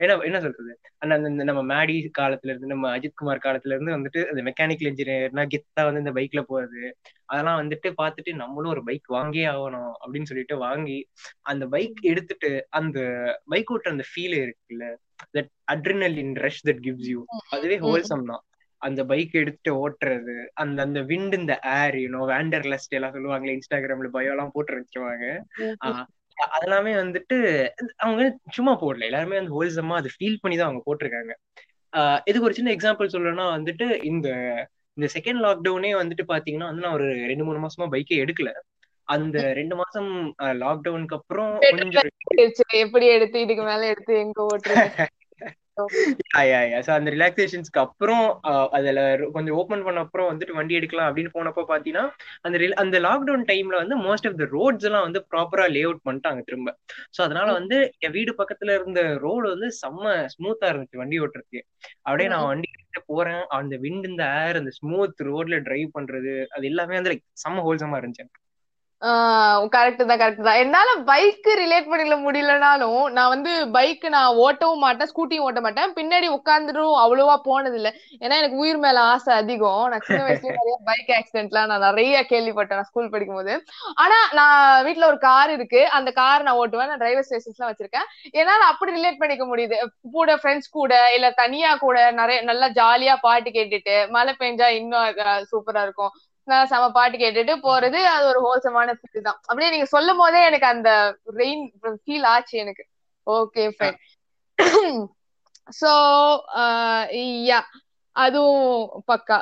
என்ன 0.00 0.14
என்ன 0.24 0.38
சொல்றது? 0.40 0.72
அந்த 1.04 1.14
நம்ம 1.48 1.60
மேடி 1.70 1.94
காலத்துல 2.18 2.52
இருந்து 2.52 2.72
நம்ம 2.72 2.88
அஜித் 2.96 3.18
குமார் 3.20 3.44
காலத்துல 3.44 3.74
இருந்து 3.74 3.94
வந்துட்டு 3.94 4.20
அந்த 4.30 4.42
மெக்கானிக்கல் 4.48 4.90
இன்ஜினியர்னா 4.90 5.44
கெத்தா 5.52 5.82
வந்து 5.84 6.02
இந்த 6.04 6.12
பைக்ல 6.18 6.40
போறது 6.50 6.82
அதெல்லாம் 7.28 7.60
வந்துட்டு 7.60 7.90
பார்த்துட்டு 8.00 8.32
நம்மளும் 8.42 8.72
ஒரு 8.74 8.82
பைக் 8.88 9.08
வாங்கியே 9.16 9.46
ஆகணும் 9.52 9.92
அப்படின்னு 10.02 10.30
சொல்லிட்டு 10.30 10.56
வாங்கி 10.64 10.98
அந்த 11.44 11.66
பைக் 11.74 12.00
எடுத்துட்டு 12.04 12.50
அந்த 12.80 12.98
பைக் 13.48 13.72
ஓட்டுற 13.74 13.94
அந்த 13.94 14.06
ஃபீல் 14.10 14.36
இருக்குல்ல? 14.42 14.86
That 15.34 15.50
adrenaline 16.24 16.36
rush 16.44 16.64
that 16.68 16.82
gives 16.86 17.08
you 17.12 17.20
அதுவே 17.54 17.78
ஹோல்சம் 17.86 18.28
தான். 18.30 18.44
அந்த 18.82 19.00
பைக் 19.10 19.34
எடுத்துட்டு 19.34 19.72
ஓட்டுறது 19.82 20.34
அந்த 20.62 20.78
அந்த 20.82 21.00
விண்ட் 21.10 21.34
இந்த 21.38 21.54
ஏர் 21.76 21.96
யூனோ 22.02 22.20
வேண்டர்லஸ்ட் 22.32 22.96
எல்லாம் 22.98 23.14
சொல்லுவாங்களே 23.14 23.54
இன்ஸ்டாகிராம்ல 23.56 24.10
பயோ 24.16 24.32
எல்லாம் 24.34 24.54
போட்டு 24.54 24.78
வச்சிருவாங்க. 24.78 25.24
அதெல்லாமே 26.56 26.92
வந்துட்டு 27.02 27.36
அவங்க 27.96 28.22
சும்மா 28.50 28.72
போடல. 28.80 29.04
எல்லாருமே 29.04 29.38
வந்து 29.40 29.56
ஹோல்சமா 29.56 29.94
அதை 29.94 30.10
ஃபீல் 30.16 30.40
பண்ணி 30.40 30.56
தான் 30.56 30.68
அவங்க 30.68 30.82
போட்டிருக்காங்க. 30.86 31.32
இதுக்கு 32.24 32.48
ஒரு 32.48 32.54
சின்ன 32.54 32.72
எக்ஸாம்பிள் 32.76 33.12
சொல்லணும்னா 33.12 33.46
வந்துட்டு 33.56 33.86
இந்த 34.04 34.28
இந்த 34.96 35.08
செகண்ட் 35.14 35.40
லாக்டவுனே 35.46 35.90
வந்துட்டு 35.96 36.24
பாத்தீங்கன்னா 36.28 36.68
வந்து 36.70 36.84
நான் 36.84 36.92
ஒரு 36.92 37.08
ரெண்டு 37.30 37.44
மூணு 37.44 37.58
மாசமா 37.58 37.86
பைக்கே 37.90 38.20
எடுக்கல. 38.24 38.50
அந்த 39.08 39.38
ரெண்டு 39.52 39.74
மாசம் 39.76 40.10
லாக்டவுனுக்கு 40.62 41.16
அப்புறம் 41.18 41.52
எப்படி 42.84 43.06
எடுத்து 43.06 43.40
இதுக்கு 43.40 43.64
மேல 43.64 43.82
எடுத்து 43.86 44.14
எங்க 44.18 44.40
ஓட்டுறது? 44.42 44.86
ஸோ 45.76 46.90
அந்த 46.94 47.08
ரிலாக்ஸேஷன்ஸ்க்கு 47.14 47.80
அப்புறம் 47.82 48.22
அதுல 48.70 49.00
கொஞ்சம் 49.32 49.56
ஓபன் 49.56 49.84
பண்ண 49.84 50.04
அப்புறம் 50.04 50.28
வந்துட்டு 50.30 50.56
வண்டி 50.58 50.78
எடுக்கலாம் 50.78 51.08
அப்படின்னு 51.08 51.32
போனப்போ 51.34 51.62
பாத்தீங்கன்னா 51.70 52.04
அந்த 52.42 52.58
அந்த 52.82 52.96
லாக்டவுன் 53.06 53.44
டைம்ல 53.50 53.76
வந்து 53.82 53.96
மோஸ்ட் 54.06 54.28
ஆஃப் 54.30 54.38
த 54.42 54.46
ரோட்ஸ் 54.54 54.86
எல்லாம் 54.90 55.06
வந்து 55.08 55.22
ப்ராப்பரா 55.32 55.66
லே 55.74 55.82
அவுட் 55.84 56.02
பண்ணிட்டாங்க 56.08 56.42
திரும்ப. 56.48 56.72
ஸோ 57.16 57.20
அதனால 57.26 57.48
வந்து 57.52 57.76
என் 58.06 58.16
வீடு 58.18 58.34
பக்கத்துல 58.40 58.74
இருந்த 58.78 59.02
ரோடு 59.26 59.46
வந்து 59.54 59.70
செம்ம 59.82 60.04
ஸ்மூத்தா 60.34 60.70
இருந்துச்சு 60.72 61.02
வண்டி 61.02 61.18
ஓட்டுறதுக்கு. 61.20 61.62
அப்படியே 62.06 62.30
நான் 62.34 62.48
வண்டி 62.52 62.70
போறேன். 63.08 63.42
அந்த 63.58 63.74
விண்ட் 63.82 64.06
இந்த 64.10 64.24
ஏர் 64.42 64.60
அந்த 64.60 64.72
ஸ்மூத் 64.78 65.22
ரோட்ல 65.30 65.56
டிரைவ் 65.66 65.88
பண்றது 65.98 66.34
அது 66.56 66.64
எல்லாமே 66.72 66.98
வந்து 67.00 67.12
லைக் 67.12 67.24
செம்ம 67.44 67.64
ஹோல்சமா 67.66 67.98
இருந்துச்சு. 68.00 68.26
கரெக்ட் 69.74 70.02
தான் 70.10 70.20
கரெக்ட் 70.20 70.46
தான். 70.46 70.60
என்னால 70.62 70.88
பைக் 71.08 71.48
ரிலேட் 71.60 71.88
பண்ணிக்க 71.90 72.16
முடியலனாலும் 72.26 73.02
நான் 73.16 73.32
வந்து 73.32 73.52
பைக் 73.74 74.04
நான் 74.14 74.36
ஓட்டவும் 74.44 74.82
மாட்டேன் 74.84 75.10
ஸ்கூட்டியும் 75.10 75.46
ஓட்ட 75.48 75.60
மாட்டேன். 75.66 75.92
பின்னாடி 75.98 76.28
உட்காந்துடும் 76.36 76.94
அவ்வளவா 77.02 77.34
போனது 77.48 77.76
இல்ல 77.80 77.90
ஏன்னா 78.22 78.34
எனக்கு 78.40 78.60
உயிர் 78.62 78.80
மேல 78.84 79.00
ஆசை 79.12 79.32
அதிகம். 79.40 79.82
நான் 79.92 80.04
சின்ன 80.06 80.20
வயசுல 80.28 80.54
நிறைய 80.60 80.76
பைக் 80.88 81.10
ஆக்சிடென்ட்லாம் 81.18 81.70
நான் 81.72 81.86
நிறைய 81.88 82.22
கேள்விப்பட்டேன் 82.32 82.80
நான் 82.80 82.88
ஸ்கூல் 82.90 83.12
படிக்கும் 83.14 83.40
போது 83.40 83.54
ஆனா 84.04 84.18
நான் 84.40 84.56
வீட்டுல 84.86 85.10
ஒரு 85.12 85.20
கார் 85.28 85.52
இருக்கு. 85.56 85.82
அந்த 85.98 86.12
கார் 86.20 86.46
நான் 86.48 86.60
ஓட்டுவேன். 86.62 86.90
நான் 86.92 87.02
டிரைவர் 87.04 87.28
லைசன்ஸ் 87.32 87.58
எல்லாம் 87.58 87.72
வச்சிருக்கேன். 87.72 88.08
என்னால 88.40 88.68
அப்படி 88.72 88.96
ரிலேட் 88.98 89.20
பண்ணிக்க 89.22 89.46
முடியுது. 89.52 89.78
கூட 90.16 90.36
ஃப்ரெண்ட்ஸ் 90.42 90.74
கூட 90.78 90.94
இல்ல 91.18 91.28
தனியா 91.42 91.72
கூட 91.84 91.98
நிறைய 92.20 92.40
நல்லா 92.52 92.70
ஜாலியா 92.80 93.16
பாட்டு 93.26 93.50
கேட்டுட்டு 93.58 93.96
மழை 94.16 94.34
பெஞ்சா 94.42 94.70
இன்னும் 94.80 95.20
சூப்பரா 95.52 95.82
இருக்கும். 95.88 96.14
நான் 96.48 96.68
செம 96.68 96.88
பாட்டு 96.90 97.16
கேட்டுட்டு 97.16 97.54
போறது 97.64 98.00
அது 98.10 98.24
ஒரு 98.26 98.40
ஹோல்சமான 98.44 98.94
ஃபீல் 98.98 99.26
தான். 99.28 99.38
அப்படியே 99.46 99.70
நீங்க 99.70 99.86
சொல்லும் 99.86 100.20
போதே 100.22 100.40
எனக்கு 100.44 100.66
அந்த 100.66 100.90
ரெயின் 101.36 101.64
ஃபீல் 102.04 102.26
ஆச்சு 102.26 102.54
எனக்கு. 102.58 102.84
ஓகே 103.26 103.64
ஃபைன் 103.76 103.98
சோ 105.72 105.92
யா 107.46 107.60
அதுவும் 108.16 108.66
பக்கா. 109.08 109.38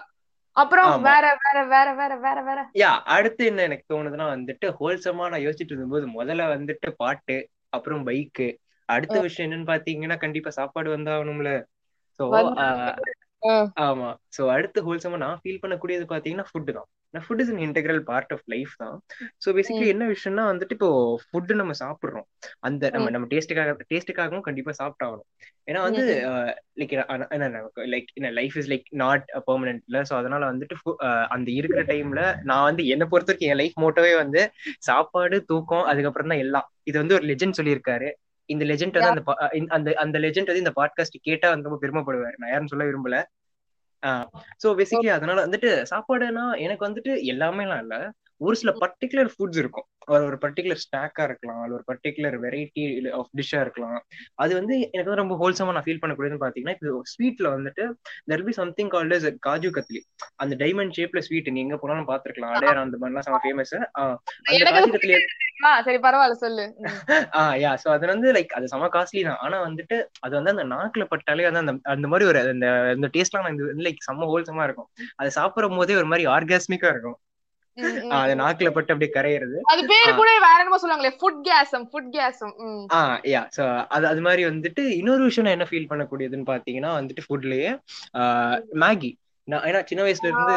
அப்புறம். 0.56 0.92
வேற 1.02 1.24
வேற 1.44 1.58
வேற 1.66 1.88
வேற 1.94 2.12
வேற 2.18 2.38
வேற. 2.42 2.58
யா 2.74 2.90
அடுத்து 3.14 3.42
என்ன 3.46 3.62
எனக்கு 3.62 3.84
தோணுதுன்னா 3.92 4.26
வந்துட்டு 4.30 4.66
ஹோல்சமா 4.78 5.24
நான் 5.28 5.44
யோசிச்சுட்டு 5.46 5.72
இருந்தபோது 5.72 6.06
முதல்ல 6.16 6.46
வந்துட்டு 6.54 6.88
பாட்டு 6.96 7.36
அப்புறம் 7.68 8.06
பைக்கு 8.06 8.48
அடுத்த 8.88 9.20
விஷயம் 9.20 9.46
என்னன்னு 9.46 9.70
பாத்தீங்கன்னா 9.70 10.16
கண்டிப்பா 10.18 10.50
சாப்பாடு 10.50 10.88
வந்தாகணும்ல. 10.96 11.50
சோ 12.20 12.24
ம். 12.58 12.90
ஆமா. 13.86 14.10
சோ 14.36 14.42
அடுத்து 14.56 14.78
ஹோல்சமா 14.86 15.16
நான் 15.22 15.40
ஃபீல் 15.42 15.62
பண்ணக்கூடியது 15.62 16.04
பாத்தீங்கன்னா 16.12 16.46
ஃபுட் 16.50 16.70
தான். 16.76 16.88
Food 17.14 17.40
is 17.42 17.50
an 17.52 17.58
integral 17.64 17.98
part 18.08 18.32
of 18.34 18.44
life 18.52 18.72
தான். 18.82 18.94
சோ 19.42 19.48
பேசிக்கலி 19.56 19.88
என்ன 19.94 20.04
விஷயம்னா 20.12 20.44
வந்துட்டு 20.50 20.74
இப்போ 20.76 20.88
ஃபுட் 21.26 21.52
நம்ம 21.60 21.74
சாப்பிடுறோம். 21.82 22.26
அந்த 22.68 22.90
நம்ம 22.94 23.10
நம்ம 23.14 23.28
டேஸ்ட்டுக்காக 23.32 23.74
டேஸ்ட்டுக்காகவும் 23.92 24.46
கண்டிப்பா 24.48 24.72
சாப்பிட்டாகணும். 24.80 25.28
ஏன்னா 25.68 25.80
வந்து 25.88 26.04
like 26.82 26.94
like 27.94 28.08
life 28.40 28.56
is 28.60 28.70
like 28.72 28.88
not 29.02 29.26
பெர்மனன்ட்ல 29.48 30.02
so 30.10 30.14
அதனால 30.20 30.42
வந்துட்டு 30.52 30.76
அந்த 31.36 31.48
இருக்கிற 31.58 31.84
டைம்ல 31.92 32.22
நான் 32.50 32.66
வந்து 32.70 32.84
என்னை 32.94 33.08
பொறுத்த 33.12 33.32
வரைக்கும் 33.32 33.52
என் 33.52 33.60
லைஃப் 33.62 33.78
மோட்டோவே 33.84 34.12
வந்து 34.22 34.42
சாப்பாடு 34.88 35.38
தூக்கம் 35.52 35.88
அதுக்கப்புறம் 35.92 36.32
தான் 36.32 36.44
எல்லாம். 36.46 36.68
இது 36.90 36.96
வந்து 37.02 37.16
ஒரு 37.18 37.26
லெஜெண்ட் 37.32 37.58
சொல்லியிருக்காரு. 37.60 38.10
இந்த 38.46 38.64
லெஜெண்ட் 38.64 38.98
வந்து 39.00 39.08
அந்த 39.08 39.48
இந்த- 39.52 39.74
அந்த 39.74 39.92
அந்த 39.94 40.18
லெஜெண்ட் 40.18 40.46
வந்து 40.46 40.56
இந்த 40.56 40.72
பாட்காஸ்ட் 40.76 41.20
கேட்டா 41.22 41.48
வந்து 41.48 41.68
ரொம்ப 41.68 41.86
பெருமைப்படுவார் 41.86 42.32
நான் 42.36 42.50
யாரும் 42.50 42.66
சொல்ல 42.66 42.84
விரும்பல. 42.84 43.22
சோ 44.64 44.66
பேசிக்கலி 44.66 45.08
அதனால 45.08 45.46
வந்துட்டு 45.46 45.84
சாப்பாடுனா 45.90 46.58
எனக்கு 46.58 46.88
வந்துட்டு 46.88 47.12
எல்லாமேலாம் 47.32 47.78
இல்ல. 47.78 48.12
ஒரு 48.40 48.56
சில 48.60 48.70
பர்டிகுலர் 48.82 49.28
ஃபுட்ஸ் 49.32 49.58
இருக்கும். 49.62 49.86
ஒரு 50.12 50.24
ஒரு 50.28 50.36
பர்டிகுலர் 50.42 50.80
ஸ்நாக்கா 50.84 51.22
இருக்கலாம். 51.28 51.60
அது 51.64 51.72
ஒரு 51.76 51.84
பர்டிகுலர் 51.90 52.36
வெரைட்டி 52.44 52.82
ஆஃப் 53.18 53.30
டிஷ்ஷா 53.38 53.60
இருக்கலாம். 53.64 53.98
அது 54.42 54.52
வந்து 54.58 54.74
எனக்கு 54.94 55.10
வந்து 55.10 55.22
ரொம்ப 55.22 55.36
ஹோல்சமா 55.42 55.74
நான் 55.76 55.86
ஃபீல் 55.86 56.02
பண்ணக்கூடியதுன்னு 56.02 56.44
பாத்தீங்கன்னா 56.44 56.74
இப்போ 56.76 57.02
ஸ்வீட்ல 57.12 57.48
வந்துட்டு 57.56 57.84
there 58.32 58.44
be 58.48 58.54
something 58.60 58.90
called 58.94 59.16
as 59.18 59.26
kaju 59.48 59.70
katli 59.76 60.02
அந்த 60.44 60.56
டைமண்ட் 60.62 60.96
ஷேப்ல 60.98 61.22
ஸ்வீட் 61.28 61.50
நீங்க 61.50 61.66
எங்க 61.66 61.78
போனாலும் 61.82 62.10
பாத்துருக்கலாம். 62.12 62.54
அடையார் 62.58 62.84
அந்த 62.84 62.98
மாதிரிலாம் 63.02 63.26
செம 63.28 63.40
ஃபேமஸ் 63.46 63.74
அந்த 64.02 64.70
காஜு 64.76 64.92
கத்லி 64.96 65.16
சரி 65.86 65.98
பரவாயில்ல 66.04 66.36
சொல்லு. 66.44 66.64
ஆஹ் 67.40 67.56
யா 67.64 67.70
சோ 67.82 67.88
அது 67.96 68.04
வந்து 68.12 68.28
லைக் 68.36 68.54
அது 68.58 68.66
செம 68.72 68.88
காஸ்ட்லி 68.96 69.22
தான். 69.28 69.40
ஆனா 69.44 69.56
வந்துட்டு 69.66 69.96
அது 70.24 70.32
வந்து 70.38 70.52
அந்த 70.54 70.64
நாக்குல 70.74 71.04
பட்டாலே 71.12 71.46
வந்து 71.48 71.62
அந்த 71.64 71.74
அந்த 71.94 72.06
மாதிரி 72.12 72.28
ஒரு 72.30 72.40
அந்த 72.54 72.66
அந்த 72.94 73.08
டேஸ்ட்லாம் 73.16 73.46
லைக் 73.86 74.06
செம்ம 74.08 74.28
ஹோல்சமா 74.32 74.64
இருக்கும். 74.68 74.88
அது 75.20 75.30
சாப்பிடும் 75.38 75.78
போதே 75.80 75.96
ஒரு 76.00 76.10
மாதிரி 76.12 76.26
ஆர்காஸ்மிக்கா 76.36 76.90
இருக்கும். 76.94 77.18
அது. 77.76 78.34
நாக்குல 78.34 78.70
பட்டு 78.70 78.92
அப்படியே 78.92 79.12
கரையிறது. 79.14 79.56
அது 79.72 79.82
பேரு 79.88 80.10
கூட 80.14 80.30
வேற 80.44 80.58
என்னமோ 80.58 80.78
சொல்லுவாங்களே 80.82 81.12
ஃபுட் 81.20 81.40
கேசம் 81.48 81.86
ஃபுட் 81.90 82.10
கேசம் 82.14 82.54
ம். 82.64 82.84
ஆஹ் 82.96 83.18
யா 83.30 83.42
சோ 83.56 83.64
அது 83.96 84.06
அது 84.06 84.20
மாதிரி 84.20 84.44
வந்துட்டு 84.48 84.82
இன்னொரு 85.00 85.24
விஷயம் 85.24 85.46
நான் 85.46 85.58
என்ன 85.58 85.68
ஃபீல் 85.70 85.90
பண்ணக்கூடியதுன்னு 85.90 86.50
பாத்தீங்கன்னா 86.52 86.92
வந்துட்டு 86.98 87.26
ஃபுட்லயே 87.26 87.70
மேகி. 88.82 89.10
நான் 89.48 89.64
ஏன்னா 89.68 89.80
சின்ன 89.84 90.02
வயசுல 90.04 90.28
இருந்து 90.28 90.54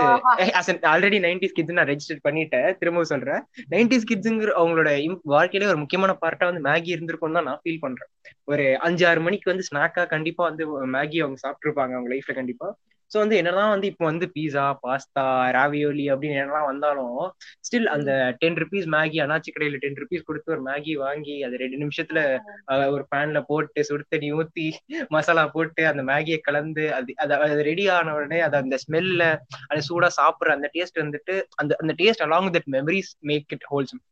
ஆல்ரெடி 0.92 1.18
நைன்டிஸ் 1.24 1.56
கிட்ஸ் 1.56 1.78
நான் 1.78 1.90
ரெஜிஸ்டர் 1.90 2.22
பண்ணிட்டேன். 2.24 2.68
திரும்பவும் 2.80 3.10
சொல்றேன். 3.10 3.42
நைன்டிஸ் 3.74 4.08
கிட்ஸுங்கிற 4.10 4.52
அவங்களோட 4.60 4.92
வாழ்க்கையில 5.34 5.70
ஒரு 5.72 5.82
முக்கியமான 5.82 6.14
பார்ட்டா 6.22 6.48
வந்து 6.50 6.64
மேகி 6.68 6.94
இருந்திருக்கும் 6.96 7.38
தான் 7.38 7.48
நான் 7.50 7.62
ஃபீல் 7.64 7.82
பண்றேன். 7.82 8.10
ஒரு 8.48 8.66
அஞ்சு 8.88 9.04
ஆறு 9.10 9.22
மணிக்கு 9.22 9.52
வந்து 9.52 9.68
ஸ்நாக்கா 9.70 10.04
கண்டிப்பா 10.14 10.44
வந்து 10.50 10.66
மேகி 10.96 11.20
அவங்க 11.24 11.40
சாப்பிட்டுருப்பாங்க 11.44 11.96
அவங்க 11.98 12.12
லைஃப்ல 12.14 12.36
கண்டிப்பா. 12.36 12.70
சோ 13.12 13.18
வந்து 13.20 13.36
என்னதான் 13.40 13.74
வந்து 13.74 13.88
இப்போ 13.90 14.06
வந்து 14.06 14.26
பீஸா 14.34 14.64
பாஸ்தா 14.82 15.24
ராவியோலி 15.56 16.06
அப்படின்னு 16.12 16.38
என்னெல்லாம் 16.38 16.70
வந்தாலும் 16.70 17.20
ஸ்டில் 17.68 17.88
அந்த 17.94 18.12
டென் 18.42 18.58
ருபீஸ் 18.58 18.88
மேகி 18.96 19.20
அனாச்சி 19.26 19.52
கடையில 19.52 19.80
டென் 19.84 20.00
ருபீஸ் 20.02 20.28
கொடுத்து 20.28 20.54
ஒரு 20.56 20.64
மேகி 20.66 20.96
வாங்கி 21.04 21.36
அது 21.48 21.62
ரெண்டு 21.64 21.80
நிமிஷத்துல 21.84 22.20
ஒரு 22.90 23.04
பேன்ல 23.12 23.42
போட்டு 23.50 23.86
சுடு 23.90 24.06
தண்ணி 24.10 24.32
ஊத்தி 24.38 24.68
மசாலா 25.12 25.46
போட்டு 25.56 25.84
அந்த 25.88 26.04
மேகியை 26.12 26.40
கலந்து 26.42 26.86
அது 26.94 27.16
அது 27.18 27.40
அது 27.48 27.64
ரெடி 27.64 27.88
ஆன 27.94 28.16
உடனே 28.16 28.42
அது 28.42 28.58
அந்த 28.58 28.78
ஸ்மெல்ல 28.84 29.24
அது 29.70 29.88
சூடா 29.88 30.12
சாப்பிடுற 30.20 30.58
அந்த 30.58 30.70
டேஸ்ட் 30.76 31.02
வந்துட்டு 31.04 31.38
அந்த 31.58 31.74
அந்த 31.80 31.96
taste 32.02 32.26
along 32.28 32.54
that 32.58 32.70
memories 32.78 33.12
make 33.24 33.56
it 33.58 33.68
wholesome 33.72 34.04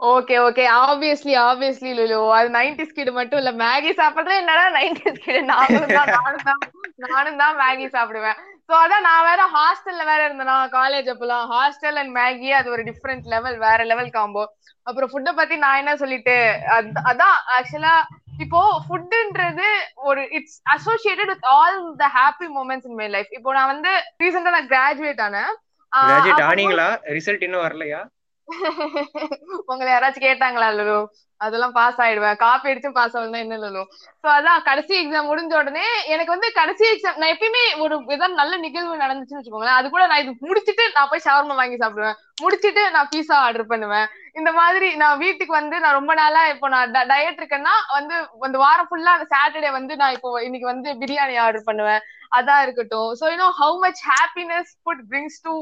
okay 0.00 0.36
okay 0.44 0.64
obviously 0.78 1.34
obviously 1.42 1.90
Lulu 1.94 2.16
அது 2.36 2.48
நைன்டிஸ் 2.56 2.96
கிட் 2.96 3.12
மட்டும் 3.18 3.40
இல்ல 3.42 3.50
மேகி 3.60 3.90
சாப்பிடுறது 3.98 4.40
என்னடா 4.40 4.64
நைன்டிஸ் 4.76 5.20
கிட் 5.24 5.50
நானும் 5.50 5.92
தான் 5.92 6.10
நானும் 6.16 6.46
தான் 6.48 6.62
நானும் 7.06 7.38
தான் 7.38 7.58
மேகி 7.58 7.86
சாப்பிடுவேன். 7.90 8.38
சோ 8.68 8.74
அதான் 8.80 9.06
நான் 9.06 9.26
வேற 9.26 9.42
ஹாஸ்டல்ல 9.54 10.02
வேற 10.04 10.20
இருந்தேனா 10.26 10.56
காலேஜ் 10.74 11.08
அப்பெல்லாம் 11.12 11.46
ஹாஸ்டல் 11.52 11.98
அண்ட் 11.98 12.12
மேகி 12.16 12.50
அது 12.52 12.68
ஒரு 12.70 12.82
டிஃப்ரெண்ட் 12.84 13.26
லெவல் 13.26 13.56
வேற 13.58 13.80
லெவல் 13.84 14.10
காம்போ 14.10 14.44
அப்புறம் 14.86 15.10
ஃபுட்டை 15.10 15.32
பத்தி 15.34 15.56
நான் 15.58 15.80
என்ன 15.80 15.94
சொல்லிட்டு 15.96 16.36
அத்- 16.76 17.02
அதான் 17.10 17.36
ஆக்சுவலா 17.56 17.94
இப்போ 18.38 18.60
ஃபுட்ன்றது 18.84 19.68
ஒரு 20.04 20.22
it's 20.32 20.56
associated 20.74 21.32
with 21.32 21.48
all 21.54 21.78
the 21.98 22.08
happy 22.14 22.48
moments 22.54 22.88
in 22.88 22.98
my 23.00 23.08
life 23.10 23.30
இப்போ 23.32 23.52
நான் 23.52 23.72
வந்து 23.72 23.92
ரீசெண்டா 24.22 24.52
நான் 24.56 24.70
கிராஜுவேட் 24.70 25.22
ஆனேன். 25.26 25.52
கிராஜுவேட் 25.92 26.44
ஆனீங்களா? 26.46 26.86
ரிசல்ட் 27.16 27.42
இன்னும் 27.42 27.64
வரலையா? 27.64 28.00
உங்களை 29.70 29.88
யாராச்சும் 29.90 30.24
கேட்டாங்களா 30.24 30.68
லுலு? 30.72 30.96
அதெல்லாம் 31.44 31.74
பாஸ் 31.78 32.00
ஆயிடுவேன். 32.04 32.36
காப்பி 32.42 32.70
அடிச்சு 32.70 32.90
பாஸ் 32.98 33.14
ஆகலாம் 33.18 33.44
என்ன 33.44 33.58
லுலு? 33.62 33.82
சோ 34.22 34.28
அதான் 34.36 34.64
கடைசி 34.68 34.94
எக்ஸாம் 35.00 35.28
முடிஞ்ச 35.30 35.52
உடனே 35.60 35.86
எனக்கு 36.14 36.34
வந்து 36.34 36.48
கடைசி 36.58 36.84
எக்ஸாம் 36.92 37.18
நான் 37.20 37.32
எப்பயுமே 37.34 37.62
ஒரு 37.84 37.94
ஏதாவது 38.14 38.40
நல்ல 38.40 38.56
நிகழ்வு 38.66 39.02
நடந்துச்சுன்னு 39.04 39.40
வச்சுக்கோங்களேன். 39.40 39.78
அது 39.80 39.86
கூட 39.94 40.04
நான் 40.12 40.22
இது 40.24 40.34
முடிச்சிட்டு 40.48 40.86
நான் 40.96 41.10
போய் 41.12 41.26
ஷவர்மா 41.26 41.56
வாங்கி 41.60 41.78
சாப்பிடுவேன். 41.82 42.18
முடிச்சிட்டு 42.44 42.84
நான் 42.96 43.10
பீஸா 43.14 43.36
ஆர்டர் 43.46 43.70
பண்ணுவேன். 43.72 44.08
இந்த 44.40 44.50
மாதிரி 44.60 44.88
நான் 45.02 45.20
வீட்டுக்கு 45.24 45.52
வந்து 45.60 45.76
நான் 45.84 45.98
ரொம்ப 45.98 46.12
நாளா 46.22 46.42
இப்போ 46.54 46.68
நான் 46.74 46.94
டயட் 47.12 47.40
இருக்கேன்னா 47.40 47.74
வந்து 47.98 48.14
அந்த 48.48 48.58
வாரம் 48.64 48.88
ஃபுல்லா 48.90 49.16
அந்த 49.16 49.28
சாட்டர்டே 49.34 49.70
வந்து 49.78 49.96
நான் 50.02 50.16
இப்போ 50.18 50.30
இன்னைக்கு 50.46 50.68
வந்து 50.72 50.90
பிரியாணி 51.02 51.36
ஆர்டர் 51.46 51.68
பண்ணுவேன். 51.68 52.02
அதான் 52.38 52.62
இருக்கட்டும். 52.64 53.10
So 53.20 53.24
you know 53.32 53.48
how 53.60 53.76
much 53.86 54.02
happiness 54.12 54.72
food 54.82 55.04
brings 55.10 55.40
to 55.46 55.54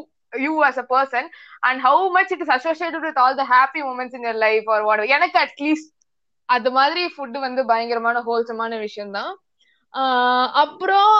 you 0.46 0.52
as 0.68 0.78
a 0.82 0.86
person 0.94 1.24
and 1.66 1.76
how 1.86 1.96
much 2.16 2.30
it 2.36 2.42
is 2.44 2.50
associated 2.58 3.02
with 3.08 3.18
all 3.22 3.34
the 3.40 3.46
happy 3.56 3.82
moments 3.88 4.14
in 4.18 4.22
your 4.28 4.38
life 4.46 4.66
or 4.74 4.80
whatever. 4.88 5.08
எனக்கு 5.16 5.38
at least 5.44 5.90
அது 6.48 6.70
மாதிரி 6.76 7.02
food 7.14 7.38
வந்து 7.46 7.62
பயங்கரமான 7.70 8.22
ஹோல்சமான 8.28 8.78
விஷயம் 8.86 9.14
தான் 9.18 9.32
அப்புறம் 10.62 11.14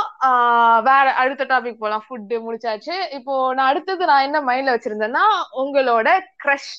வேற 0.89 1.07
அடுத்த 1.23 1.45
டாபிக் 1.53 1.81
போலாம். 1.83 2.05
ஃபுட் 2.07 2.35
முடிச்சாச்சு. 2.47 2.97
இப்போ 3.19 3.35
நான் 3.57 3.71
அடுத்தது 3.73 4.05
நான் 4.11 4.27
என்ன 4.29 4.41
மைண்ட்ல 4.49 4.75
வச்சிருந்தேன்னா 4.77 5.25
உங்களோட 5.63 6.09
க்ரஷ் 6.45 6.73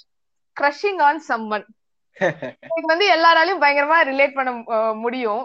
க்ரஷிங் 0.59 1.01
ஆன் 1.07 1.21
சம்மன் 1.29 1.65
இது 2.77 2.85
வந்து 2.93 3.05
எல்லாராலையும் 3.15 3.61
பயங்கரமா 3.63 3.97
ரிலேட் 4.11 4.38
பண்ண 4.38 4.51
முடியும். 5.03 5.43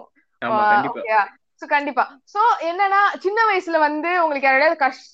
சோ 1.62 1.66
கண்டிப்பா. 1.66 2.02
சோ 2.32 2.40
என்னன்னா 2.62 3.00
சின்ன 3.18 3.40
வயசுல 3.46 3.78
வந்து 3.78 4.10
உங்களுக்கு 4.22 4.48
யாரையாவது 4.48 4.78
கஷ் 4.84 5.04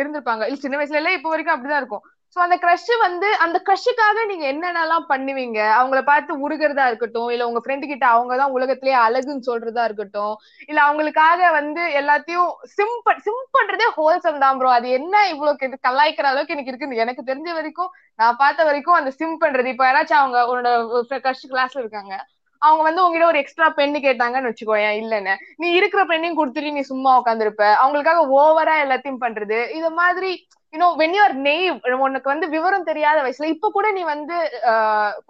இருந்திருப்பாங்க. 0.00 0.44
இல்ல 0.46 0.58
சின்ன 0.58 0.76
வயசுல 0.76 0.94
இல்ல 0.94 1.12
இப்ப 1.12 1.28
வரைக்கும் 1.28 1.56
அப்படிதான் 1.56 1.76
இருக்கும். 1.76 2.04
சோ 2.36 2.40
அந்த 2.40 2.56
க்ரஷ் 2.56 2.90
வந்து 3.00 3.28
அந்த 3.36 3.62
க்ரஷுக்காக 3.66 4.24
நீங்க 4.26 4.44
என்னென்னலாம் 4.46 5.06
பண்ணுவீங்க? 5.08 5.58
அவங்கள 5.76 6.02
பார்த்து 6.02 6.32
உருகிறதா 6.40 6.84
இருக்கட்டும் 6.86 7.30
இல்ல 7.30 7.46
உங்க 7.46 7.60
ஃப்ரெண்டு 7.64 7.86
கிட்ட 7.86 8.06
அவங்கதான் 8.08 8.50
உலகத்திலேயே 8.50 8.96
அழகுன்னு 8.98 9.48
சொல்றதா 9.48 9.84
இருக்கட்டும் 9.84 10.34
இல்ல 10.68 10.80
அவங்களுக்காக 10.82 11.50
வந்து 11.52 11.82
எல்லாத்தையும் 12.00 12.50
சிம்பிள் 12.76 13.22
சிம் 13.22 13.42
பண்றதே 13.52 13.88
ஹோல்சம் 13.96 14.38
தான் 14.38 14.58
ப்ரோ 14.58 14.70
அது 14.70 14.88
என்ன 14.90 15.28
இவ்வளவு 15.28 15.60
கெ- 15.62 15.80
கலாய்க்கிற 15.82 16.26
அளவுக்கு 16.26 16.54
எனக்கு 16.54 16.72
இருக்கு 16.72 17.02
எனக்கு 17.04 17.22
தெரிஞ்ச 17.26 17.50
வரைக்கும் 17.52 17.90
நான் 18.18 18.36
பார்த்த 18.36 18.64
வரைக்கும் 18.64 18.94
அந்த 18.94 19.10
சிம் 19.12 19.40
பண்றது. 19.40 19.72
இப்ப 19.74 19.86
யாராச்சும் 19.86 20.22
அவங்க 20.22 20.40
உன்னோட 20.52 20.70
க்ரஷ் 21.24 21.50
கிளாஸ்ல 21.50 21.78
இருக்காங்க. 21.78 22.14
அவங்க 22.62 22.82
வந்து 22.82 23.02
உங்ககிட்ட 23.04 23.26
ஒரு 23.26 23.40
எக்ஸ்ட்ரா 23.42 23.68
பென்னு 23.78 23.98
கேட்டாங்கன்னு 24.04 24.50
வச்சுக்கோயேன் 24.50 24.98
இல்லன்னு. 25.02 25.32
நீ 25.56 25.68
இருக்கிற 25.78 26.02
பெண்ணையும் 26.10 26.38
கொடுத்துட்டு 26.38 26.76
நீ 26.76 26.82
சும்மா 26.92 27.12
உட்காந்துருப்ப 27.20 27.64
அவங்களுக்காக 27.80 28.22
ஓவரா 28.38 28.76
எல்லாத்தையும் 28.84 29.22
பண்றது. 29.24 29.58
இது 29.78 29.90
மாதிரி 30.00 30.30
யூனோ 30.72 30.88
வென் 31.00 31.14
யூஆர் 31.16 31.34
நெய்வ் 31.46 31.76
உனக்கு 32.06 32.28
வந்து 32.32 32.46
விவரம் 32.54 32.88
தெரியாத 32.88 33.18
வயசுல 33.24 33.50
இப்ப 33.54 33.70
கூட 33.70 33.86
நீ 33.96 34.02
வந்து 34.06 34.36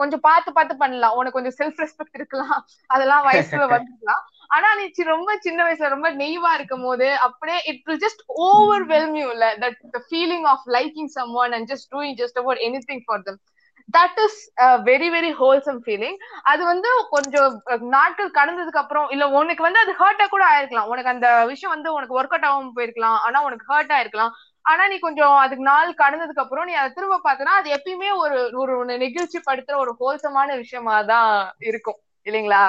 கொஞ்சம் 0.00 0.23
பார்த்து 0.28 0.50
பார்த்து 0.56 0.75
பண்ணலாம். 0.83 1.16
உனக்கு 1.18 1.38
கொஞ்சம் 1.38 1.59
செல்ஃப் 1.61 1.83
ரெஸ்பெக்ட் 1.85 2.18
இருக்கலாம். 2.21 2.56
அதெல்லாம் 2.90 3.26
வயசுல 3.28 3.66
வந்துக்கலாம் 3.75 4.23
ஆனா 4.54 4.68
நீ 4.78 4.85
ரொம்ப 5.06 5.30
சின்ன 5.47 5.61
வயசுல 5.66 5.88
ரொம்ப 5.95 6.09
நெய்வா 6.21 6.50
இருக்கும் 6.59 6.85
போது 6.87 7.06
அப்படியே 7.26 7.59
it 7.71 7.83
will 7.87 8.02
just 8.04 8.23
overwhelm 8.92 9.16
you 9.21 9.26
இல்ல 9.35 9.47
that 9.62 9.78
feeling 10.06 10.47
of 10.52 10.64
liking 10.76 11.11
someone 11.42 11.54
and 11.56 11.68
just 11.73 11.88
doing 11.95 12.16
just 12.21 12.38
about 12.42 12.62
anything 12.90 13.04
for 13.06 13.25
them 13.28 13.40
that 13.88 14.19
is 14.25 14.38
very 14.87 15.09
very 15.14 15.31
wholesome 15.40 15.81
feeling 15.85 16.16
அது 16.43 16.62
வந்து 16.64 16.90
கொஞ்சம் 17.11 17.52
நாட்கள் 17.95 18.31
கடந்ததுக்கு 18.38 18.83
அப்புறம் 18.83 19.07
இல்ல 19.11 19.25
உனக்கு 19.40 19.62
வந்து 19.62 19.83
அது 19.85 19.93
ஹர்ட்டா 20.00 20.26
கூட 20.26 20.45
ஆயிருக்கலாம். 20.47 20.90
உனக்கு 20.93 21.12
அந்த 21.14 21.28
விஷயம் 21.45 21.75
வந்து 21.75 21.90
உனக்கு 21.93 22.19
ஒர்க் 22.19 22.35
அவுட் 22.35 22.49
ஆகாம 22.49 22.73
போயிருக்கலாம். 22.76 23.19
ஆனா 23.26 23.40
உனக்கு 23.43 23.66
ஹர்ட் 23.73 23.95
ஆயிருக்கலாம் 23.97 24.35
ஆனா 24.64 24.85
நீ 24.88 24.97
கொஞ்சம் 24.99 25.37
அதுக்கு 25.37 25.64
நாள் 25.64 25.90
கடந்ததுக்கு 25.95 26.43
அப்புறம் 26.45 26.66
நீ 26.66 26.75
அதை 26.75 26.90
திரும்ப 26.95 27.21
பார்த்தனா 27.26 27.52
அது 27.61 27.69
எப்பயுமே 27.76 28.11
ஒரு 28.23 28.38
ஒரு 28.62 28.73
நெகிழ்ச்சி 28.99 29.40
படுத்துற 29.49 29.76
ஒரு 29.76 29.93
ஹோல்சமான 30.00 30.57
விஷயமா 30.57 30.97
தான் 31.05 31.31
இருக்கும். 31.61 31.99
இல்லைங்களா? 32.26 32.62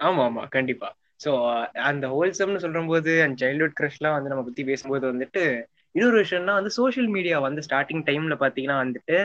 ஆமா 0.00 0.22
ஆமா 0.28 0.42
கண்டிப்பா. 0.48 0.88
சோ 1.20 1.30
அந்த 1.90 2.04
ஹோல்சம்னு 2.08 2.62
சொல்லும் 2.64 2.86
போது 2.86 3.12
அந்த 3.22 3.36
சைல்ட்ஹுட் 3.42 3.78
கிரஷ் 3.80 4.00
வந்து 4.16 4.32
நம்ம 4.32 4.44
பத்தி 4.44 4.62
பேசும்போது 4.64 5.04
வந்துட்டு 5.12 5.42
இன்னொரு 5.94 6.16
விஷயம்னா 6.22 6.52
வந்து 6.52 6.70
சோஷியல் 6.70 7.08
மீடியா 7.08 7.38
வந்து 7.38 7.62
ஸ்டார்டிங் 7.66 8.04
டைம்ல 8.06 8.34
பாத்தீங்கன்னா 8.42 8.76
வந்துட்டு 8.82 9.16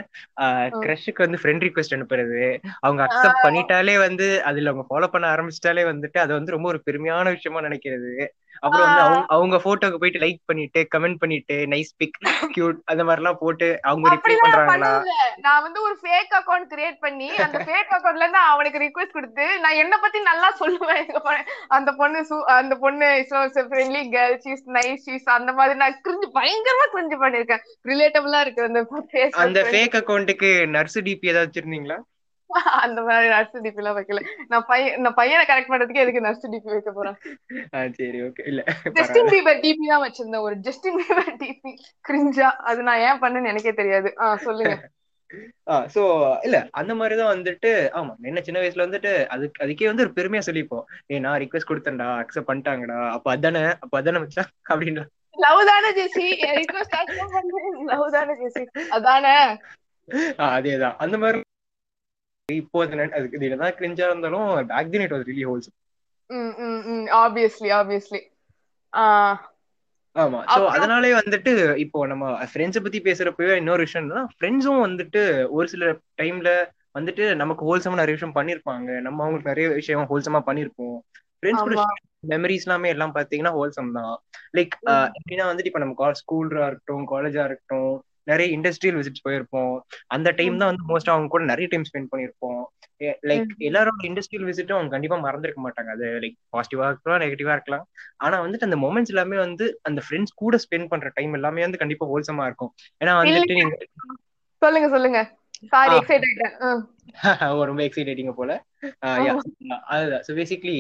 கிரஷுக்கு 0.81 1.23
வந்து 1.25 1.39
ஃப்ரெண்ட் 1.41 1.65
ரிக்வெஸ்ட் 1.65 1.95
அனுப்புறது. 1.97 2.41
அவங்க 2.79 3.01
அக்செப்ட் 3.07 3.43
பண்ணிட்டாலே 3.45 3.95
வந்து 3.99 4.27
அதுல 4.43 4.71
அவங்க 4.71 4.85
ஃபாலோ 4.89 5.07
பண்ண 5.07 5.27
ஆரம்பிச்சிட்டாலே 5.35 5.85
வந்துட்டு 5.91 6.17
அது 6.17 6.33
வந்து 6.33 6.51
ரொம்ப 6.51 6.67
ஒரு 6.67 6.81
பெருமையான 6.87 7.31
விஷயமா 7.31 7.61
நினைக்கிறது. 7.61 8.11
அப்புறம் 8.59 8.85
வந்து 8.87 9.01
அவங்க 9.01 9.25
அவங்க 9.27 9.57
போட்டோக்கு 9.57 9.97
போயிட்டு 9.97 10.19
லைக் 10.19 10.41
பண்ணிட்டு 10.45 10.87
கமெண்ட் 10.95 11.19
பண்ணிட்டு 11.19 11.57
நைஸ் 11.67 11.91
பிக் 11.97 12.17
கியூட் 12.55 12.79
அந்த 12.85 13.03
மாதிரி 13.03 13.21
எல்லாம் 13.21 13.39
போட்டு 13.39 13.67
அவங்க 13.83 14.13
ரிப்ளை 14.13 14.35
பண்றாங்களா? 14.37 14.91
நான் 15.37 15.63
வந்து 15.63 15.81
ஒரு 15.81 15.95
ஃபேக் 16.03 16.33
அக்கவுண்ட் 16.39 16.67
கிரியேட் 16.73 16.99
பண்ணி 16.99 17.29
அந்த 17.37 17.57
ஃபேக் 17.59 17.93
அக்கவுண்ட்ல 17.95 18.25
இருந்து 18.25 18.41
அவனுக்கு 18.47 18.79
ரிக்வெஸ்ட் 18.79 19.11
கொடுத்து 19.11 19.47
நான் 19.59 19.75
என்ன 19.75 19.97
பத்தி 19.97 20.19
நல்லா 20.21 20.49
சொல்லுவேன். 20.59 21.05
அந்த 21.69 21.91
பொண்ணு 21.91 22.19
அந்த 22.57 22.75
பொண்ணு 22.75 23.07
friendly 23.69 24.03
girl 24.09 24.37
she's 24.37 24.63
nice 24.69 25.03
she's 25.03 25.27
அந்த 25.29 25.51
மாதிரி 25.53 25.79
நான் 25.79 25.99
கிரிஞ்சு 26.07 26.29
பயங்கரமா 26.33 26.85
கிரிஞ்சு 26.93 27.17
பண்ணிருக்கேன் 27.23 27.63
ரிலேட்டபிளா 27.85 28.39
இருக்கு 28.39 28.63
அந்த 28.63 28.83
அந்த 29.45 29.61
ஃபேக் 29.63 29.97
அக்கவுண்ட்டுக்கு 30.01 30.51
நர்ஸ் 30.67 30.99
டிபி 30.99 31.27
ஏதாவது 31.27 31.49
வச்சிருந்தீங்களா? 31.49 31.97
அந்த 32.85 32.99
மாதிரி 33.07 33.27
நர்ஸ் 33.31 33.55
டிபி 33.63 33.81
எல்லாம் 33.81 33.97
வைக்கல. 33.97 34.19
நான் 34.51 34.65
பையன் 34.69 35.01
நான் 35.03 35.17
பையனை 35.19 35.43
கரெக்ட் 35.47 35.71
பண்றதுக்கு 35.71 36.03
எதுக்கு 36.03 36.25
நர்ஸ் 36.25 36.45
டிபி 36.53 36.69
வைக்க 36.73 36.91
போறேன்? 36.91 37.17
சரி 37.97 38.19
ஓகே 38.27 38.43
இல்ல 38.51 38.61
ஜஸ்டின் 38.97 39.31
பீபர் 39.33 39.59
டிபி 39.65 39.87
தான் 39.91 40.03
வச்சிருந்தேன் 40.05 40.45
ஒரு. 40.47 40.55
ஜஸ்டின் 40.67 40.99
பீபர் 40.99 41.33
டிபி 41.41 41.71
கிரிஞ்சா 42.05 42.49
அது 42.69 42.85
நான் 42.89 43.03
ஏன் 43.07 43.21
பண்ணேன்னு 43.23 43.51
எனக்கே 43.53 43.73
தெரியாது. 43.81 44.11
ஆ 44.21 44.35
சொல்லுங்க. 44.45 44.75
சோ 45.95 46.01
இல்ல 46.47 46.57
அந்த 46.79 46.91
மாதிரிதான் 46.97 47.33
வந்துட்டு 47.33 47.69
ஆமா 47.99 48.13
என்ன 48.29 48.41
சின்ன 48.45 48.59
வயசுல 48.61 48.85
வந்துட்டு 48.85 49.11
அதுக்கு 49.33 49.63
அதுக்கே 49.63 49.89
வந்து 49.89 50.05
ஒரு 50.05 50.13
பெருமையா 50.17 50.43
சொல்லிப்போம். 50.47 50.85
ஏ 51.11 51.19
நான் 51.25 51.39
ரிக்வெஸ்ட் 51.43 51.69
கொடுத்தேன்டா 51.71 52.07
அக்செப்ட் 52.21 52.49
பண்ணிட்டாங்கடா. 52.49 52.99
அப்ப 53.15 53.31
அதானே 53.35 53.63
அப்ப 53.83 53.93
அதானே 53.99 54.21
வச்சா 54.25 54.43
அப்படின்ற 54.71 55.03
லவ் 55.37 55.63
தானே 55.71 55.89
ஜெசி 55.97 56.27
ரிக்வெஸ்ட் 56.59 56.95
லவ் 57.91 58.07
தானே 58.15 58.35
ஜெசி 58.39 58.63
அதானே? 58.97 59.35
அதேதான். 60.49 60.97
அந்த 61.05 61.15
மாதிரி 61.23 61.39
இப்போ 62.49 62.81
அதுக்கு 63.13 63.39
இதுதான் 63.41 63.75
கிரிஞ்சா 63.77 64.05
இருந்தாலும் 64.07 64.43
back 64.69 64.91
then 64.91 65.03
it 65.05 65.15
was 65.15 65.27
really 65.29 65.45
wholesome 65.49 65.75
obviously 67.19 67.69
obviously 67.77 68.21
ஆமா. 70.15 70.39
சோ 70.53 70.59
அதனாலே 70.75 71.09
வந்துட்டு 71.17 71.51
இப்போ 71.83 71.99
நம்ம 72.11 72.23
ஃப்ரெண்ட்ஸ் 72.51 72.83
பத்தி 72.85 72.99
பேசுறப்பவே 73.01 73.55
இன்னொரு 73.57 73.81
விஷயம்னா 73.85 74.21
ஃப்ரெண்ட்ஸும் 74.33 74.85
வந்துட்டு 74.85 75.21
ஒரு 75.57 75.67
சில 75.67 75.89
டைம்ல 76.21 76.51
வந்துட்டு 76.95 77.23
நமக்கு 77.35 77.63
ஹோல்சமா 77.67 77.99
நிறைய 77.99 78.15
விஷயம் 78.17 78.37
பண்ணிருப்பாங்க. 78.37 78.89
நம்ம 79.05 79.23
அவங்களுக்கு 79.23 79.51
நிறைய 79.51 79.67
விஷயம் 79.73 80.09
ஹோல்சமா 80.11 80.39
பண்ணிருப்போம். 80.47 80.97
ஃப்ரெண்ட்ஸ் 81.39 81.65
கூட 81.65 81.75
மெமரிஸ் 82.31 82.65
எல்லாமே 82.65 82.89
எல்லாம் 82.93 83.15
பாத்தீங்கன்னா 83.15 83.53
ஹோல்சம் 83.57 83.91
தான். 83.97 84.13
லைக் 84.57 84.73
எப்படின்னா 85.17 85.45
வந்துட்டு 85.49 85.71
இப்ப 85.71 85.81
நம்ம 85.83 86.13
ஸ்கூலா 86.21 86.67
இருக்கட்டும் 86.69 87.05
காலேஜா 87.13 87.43
இருக்கட்டும் 87.49 87.91
நிறைய 88.29 88.47
இண்டஸ்ட்ரியல் 88.57 88.97
விசிட்ஸ் 88.99 89.25
போயிருப்போம். 89.27 89.73
அந்த 90.15 90.29
டைம் 90.39 90.59
தான் 90.61 90.69
வந்து 90.71 90.85
மோஸ்ட் 90.91 91.11
அவங்க 91.13 91.31
கூட 91.35 91.43
நிறைய 91.51 91.67
டைம் 91.71 91.87
ஸ்பெண்ட் 91.89 92.11
பண்ணிருப்போம் 92.13 92.63
லைக் 93.29 93.49
எல்லாரோட 93.67 94.05
இண்டஸ்ட்ரியல் 94.09 94.47
விசிட்டும் 94.49 94.77
அவங்க 94.77 94.91
கண்டிப்பா 94.95 95.17
மறந்துருக்க 95.25 95.61
மாட்டாங்க. 95.65 95.89
அது 95.95 96.05
லைக் 96.23 96.37
பாசிட்டிவா 96.55 96.87
இருக்கலாம் 96.91 97.21
நெகட்டிவா 97.23 97.55
இருக்கலாம். 97.57 97.85
ஆனா 98.25 98.37
வந்துட்டு 98.45 98.67
அந்த 98.69 98.79
மொமெண்ட்ஸ் 98.85 99.13
எல்லாமே 99.13 99.37
வந்து 99.45 99.67
அந்த 99.89 100.01
ஃப்ரெண்ட்ஸ் 100.05 100.39
கூட 100.43 100.59
ஸ்பெண்ட் 100.65 100.91
பண்ற 100.93 101.11
டைம் 101.17 101.35
எல்லாமே 101.39 101.65
வந்து 101.67 101.81
கண்டிப்பா 101.83 102.07
ஹோல்சமா 102.13 102.45
இருக்கும். 102.49 102.73
ஏன்னா 103.03 103.15
வந்துட்டு 103.21 103.59
நீங்க 103.59 103.75
சொல்லுங்க 104.61 104.87
சொல்லுங்க. 104.93 105.19
சாரி 105.73 105.93
எக்ஸைட் 105.97 106.25
ஆயிட்டேன் 106.27 106.55
ரொம்ப 107.69 107.81
எக்ஸைட்டிங்க 107.83 108.33
போல. 108.33 108.51
அதுதான். 109.91 110.23
ஸோ 110.25 110.31
பேசிக்லி 110.31 110.73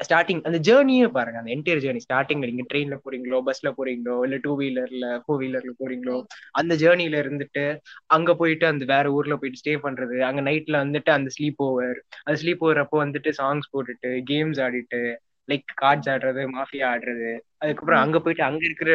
ஸ்டார்டிங் 0.00 0.40
அந்த 0.44 0.58
ஜேர்னியே 0.58 1.06
பாருங்க. 1.08 1.38
அந்த 1.38 1.50
என்டையர் 1.54 1.82
ஜேர்னி 1.84 2.02
ஸ்டார்டிங்ல 2.04 2.48
நீங்க 2.50 2.64
ட்ரெயின்ல 2.70 2.96
போறீங்களோ 3.04 3.38
பஸ்ல 3.46 3.70
போறீங்களோ 3.78 4.16
இல்ல 4.24 4.36
டூ 4.36 4.52
வீலர்ல 4.58 5.08
ஃபோர் 5.22 5.40
வீலர்ல 5.42 5.72
போறீங்களோ 5.82 6.16
அந்த 6.52 6.74
ஜேர்னில 6.74 7.22
இருந்துட்டு 7.24 7.64
அங்க 8.06 8.34
போயிட்டு 8.34 8.66
அந்த 8.66 8.84
வேற 8.84 9.12
ஊர்ல 9.12 9.36
போயிட்டு 9.36 9.62
ஸ்டே 9.62 9.74
பண்றது 9.82 10.18
அங்க 10.22 10.42
நைட்ல 10.42 10.82
வந்துட்டு 10.84 11.10
அந்த 11.10 11.30
ஸ்லீப் 11.36 11.62
ஓவர் 11.62 11.98
அந்த 12.24 12.36
ஸ்லீப் 12.42 12.64
ஓவர் 12.66 12.78
அப்போ 12.78 12.98
வந்துட்டு 13.04 13.32
சாங்ஸ் 13.38 13.72
போட்டுட்டு 13.72 14.12
கேம்ஸ் 14.26 14.60
ஆடிட்டு 14.60 15.02
லைக் 15.48 15.72
கார்ட்ஸ் 15.80 16.08
ஆடுறது 16.08 16.42
மாஃபியா 16.54 16.86
ஆடுறது. 16.92 17.30
அதுக்கப்புறம் 17.58 18.02
அங்க 18.02 18.18
போயிட்டு 18.20 18.44
அங்க 18.44 18.62
இருக்கிற 18.64 18.90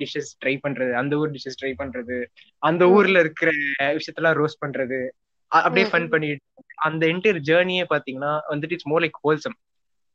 டிஷ்ஷஸ் 0.00 0.30
ட்ரை 0.42 0.54
பண்றது 0.64 0.92
அந்த 0.94 1.16
ஊர் 1.16 1.32
டிஷ்ஷஸ் 1.34 1.60
ட்ரை 1.60 1.72
பண்றது 1.80 2.18
அந்த 2.62 2.82
ஊர்ல 2.90 3.20
இருக்கிற 3.20 3.50
விஷயத்தெல்லாம் 3.98 4.38
ரோஸ்ட் 4.40 4.62
பண்றது 4.64 5.00
அப்படியே 5.52 5.86
ஃபன் 5.90 6.08
பண்ணிட்டு 6.08 6.46
அந்த 6.86 7.02
என்டையர் 7.06 7.40
ஜேர்னியே 7.48 7.84
பாத்தீங்கன்னா 7.92 8.32
வந்துட்டு 8.50 8.76
இட்ஸ் 8.76 8.90
மோர் 8.92 9.04
லைக் 9.04 9.20
ஹோல்சம் 9.24 9.56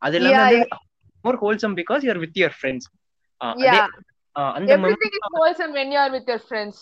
அது 0.02 0.18
எல்லாமே 0.22 0.60
more 1.26 1.40
wholesome 1.44 1.76
because 1.80 2.04
you are 2.06 2.22
with 2.24 2.40
your 2.42 2.58
friends 2.60 2.88
அந்த 4.38 4.72
everything 4.78 5.18
is 5.20 5.32
wholesome 5.38 5.74
when 5.74 5.90
you 5.92 6.00
are 6.00 6.12
with 6.12 6.28
your 6.28 6.42
friends. 6.50 6.78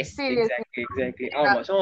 Yes 0.00 0.14
exactly 0.24 0.82
exactly 0.84 1.28
ஆமா 1.40 1.60
சோ 1.68 1.76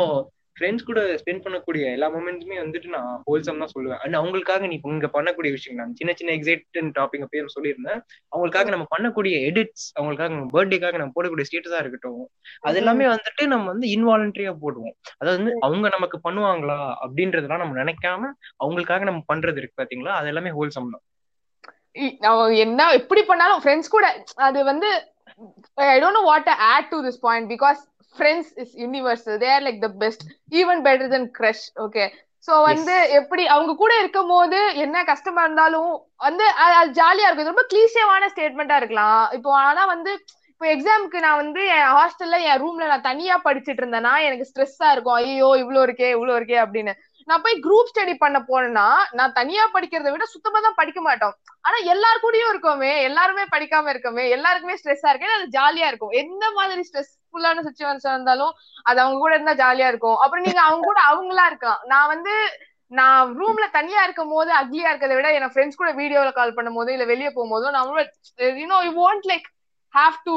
ஃப்ரெண்ட்ஸ் 0.58 0.86
கூட 0.88 1.00
ஸ்பெண்ட் 1.20 1.42
பண்ணக்கூடிய 1.44 1.84
எல்லா 1.96 2.08
மூமெண்ட்ஸுமே 2.14 2.56
வந்துட்டு 2.62 2.88
நான் 2.94 3.10
ஹோல்சம் 3.26 3.60
தான் 3.62 3.72
சொல்லுவேன். 3.74 4.00
அண்ட் 4.04 4.18
அவங்களுக்காக 4.20 4.68
நீ 4.70 4.76
இங்க 4.92 5.10
பண்ணக்கூடிய 5.16 5.50
விஷயம் 5.56 5.78
நான் 5.80 5.96
சின்ன 6.00 6.14
சின்ன 6.20 6.32
எக்ஸைட் 6.38 6.64
டாபிக் 6.98 7.26
பேர் 7.34 7.52
சொல்லியிருந்தேன். 7.56 8.00
அவங்களுக்காக 8.32 8.72
நம்ம 8.74 8.86
பண்ணக்கூடிய 8.94 9.34
எடிட்ஸ் 9.50 9.86
அவங்களுக்காக 9.98 10.30
நம்ம 10.36 10.48
பர்த்டேக்காக 10.56 10.98
நம்ம 11.02 11.14
போடக்கூடிய 11.16 11.48
ஸ்டேட்டஸா 11.50 11.82
இருக்கட்டும் 11.82 12.24
அது 12.68 12.80
எல்லாமே 12.82 13.06
வந்துட்டு 13.14 13.46
நம்ம 13.54 13.68
வந்து 13.72 13.88
இன்வாலண்டரியா 13.96 14.54
போடுவோம். 14.64 14.96
அதாவது 15.20 15.38
வந்து 15.40 15.54
அவங்க 15.66 15.88
நமக்கு 15.96 16.18
பண்ணுவாங்களா 16.28 16.78
அப்படின்றதெல்லாம் 17.04 17.62
நம்ம 17.64 17.76
நினைக்காம 17.82 18.32
அவங்களுக்காக 18.62 19.04
நம்ம 19.10 19.22
பண்றது 19.32 19.60
இருக்கு 19.62 19.80
பாத்தீங்களா? 19.82 20.14
அது 20.20 20.32
எல்லாமே 20.32 20.52
ஹோல்சம் 20.58 20.92
தான். 20.94 21.04
என்ன 22.64 22.80
எப்படி 22.98 23.22
பண்ணாலும் 23.28 23.60
ஃப்ரெண்ட்ஸ் 23.62 23.94
கூட 23.94 24.06
அது 24.48 24.58
வந்து 24.70 24.88
I 25.92 25.96
don't 26.02 26.18
know 26.18 26.22
what 26.28 26.50
add 26.72 26.88
to 26.92 26.98
this 27.06 27.18
point 27.24 27.48
because 27.52 27.80
friends 28.16 28.52
is 28.62 28.74
universal 28.84 29.38
there 29.44 29.62
like 29.66 29.84
the 29.86 29.90
best 30.04 30.24
even 30.60 30.82
better 30.86 31.12
then 31.16 31.28
crush 31.38 31.66
okay 31.86 32.06
so 32.48 32.56
வந்து 32.70 32.94
எப்படி 33.18 33.44
அவங்க 33.54 33.72
கூட 33.80 33.92
இருக்கும் 34.00 34.30
போது 34.32 34.58
என்ன 34.82 34.96
கஷ்டமா 35.08 35.42
இருந்தாலும் 35.46 35.92
வந்து 36.26 36.44
அது 36.64 36.92
ஜாலியா 36.98 37.26
இருக்கும். 37.28 37.50
ரொம்ப 37.52 37.64
கிளீசியமான 37.72 38.28
ஸ்டேட்மெண்டா 38.32 38.76
இருக்கலாம். 38.80 39.24
இப்போ 39.36 39.50
ஆனா 39.68 39.82
வந்து 39.94 40.12
இப்போ 40.52 40.66
எக்ஸாமுக்கு 40.74 41.18
நான் 41.24 41.40
வந்து 41.40 41.62
என் 41.74 41.90
ஹாஸ்டல்ல 41.96 42.38
என் 42.50 42.60
ரூம்ல 42.62 42.86
நான் 42.92 43.04
தனியா 43.10 43.34
படிச்சுட்டு 43.44 43.82
இருந்தேன்னா 43.82 44.14
எனக்கு 44.28 44.48
ஸ்ட்ரெஸ்ஸா 44.48 44.88
இருக்கும். 44.94 45.18
ஐயோ 45.20 45.50
இவ்வளவு 45.62 45.84
இருக்கே 45.88 46.08
இவ்வளவு 46.14 46.38
இருக்கே 46.38 46.58
அப்படின்னு. 46.64 46.94
நான் 47.28 47.44
போய் 47.44 47.62
குரூப் 47.66 47.90
ஸ்டடி 47.92 48.14
பண்ண 48.24 48.38
போனேன்னா 48.48 48.86
நான் 49.18 49.36
தனியா 49.40 49.64
படிக்கிறத 49.76 50.10
விட 50.14 50.26
சுத்தமா 50.34 50.60
தான் 50.66 50.78
படிக்க 50.80 51.00
மாட்டோம். 51.08 51.34
ஆனா 51.66 51.78
எல்லாரு 51.94 52.18
கூடயும் 52.24 52.52
இருக்கோமே. 52.52 52.92
எல்லாருமே 53.08 53.44
படிக்காம 53.54 53.90
இருக்கோமே. 53.94 54.24
எல்லாருக்குமே 54.36 54.78
ஸ்ட்ரெஸ்ஸா 54.80 55.10
இருக்கு. 55.12 55.36
அது 55.38 55.46
ஜாலியா 55.58 55.88
இருக்கும். 55.92 56.16
எந்த 56.24 56.44
மாதிரி 56.58 56.84
ஸ்ட்ரெஸ்ஃபுல்லான 57.30 57.62
சுச்சுவேஷன் 57.66 58.14
இருந்தாலும் 58.14 58.52
அது 58.86 58.98
அவங்க 59.02 59.18
கூட 59.18 59.32
இருந்தா 59.34 59.54
ஜாலியா 59.60 59.88
இருக்கும். 59.88 60.18
அப்புறம் 60.22 60.44
நீங்க 60.46 60.60
அவங்க 60.62 60.84
கூட 60.84 61.00
அவங்களா 61.10 61.44
இருக்கலாம். 61.50 61.82
நான் 61.92 62.10
வந்து 62.14 62.34
நான் 62.92 63.32
ரூம்ல 63.38 63.64
தனியா 63.72 64.00
இருக்கும் 64.06 64.32
போது 64.34 64.50
அக்லியா 64.58 64.90
இருக்கிறத 64.90 65.16
விட 65.16 65.30
என் 65.36 65.52
ஃப்ரெண்ட்ஸ் 65.52 65.80
கூட 65.80 65.90
வீடியோல 65.98 66.30
கால் 66.32 66.56
பண்ணும் 66.56 66.78
போது 66.78 66.90
இல்ல 66.94 67.06
வெளியே 67.10 67.30
போகும்போதோ 67.32 67.70
நான் 67.70 67.90
you know 68.58 68.78
you 68.86 68.92
want 69.00 69.28
like 69.32 69.46
have 69.94 70.16
to 70.26 70.36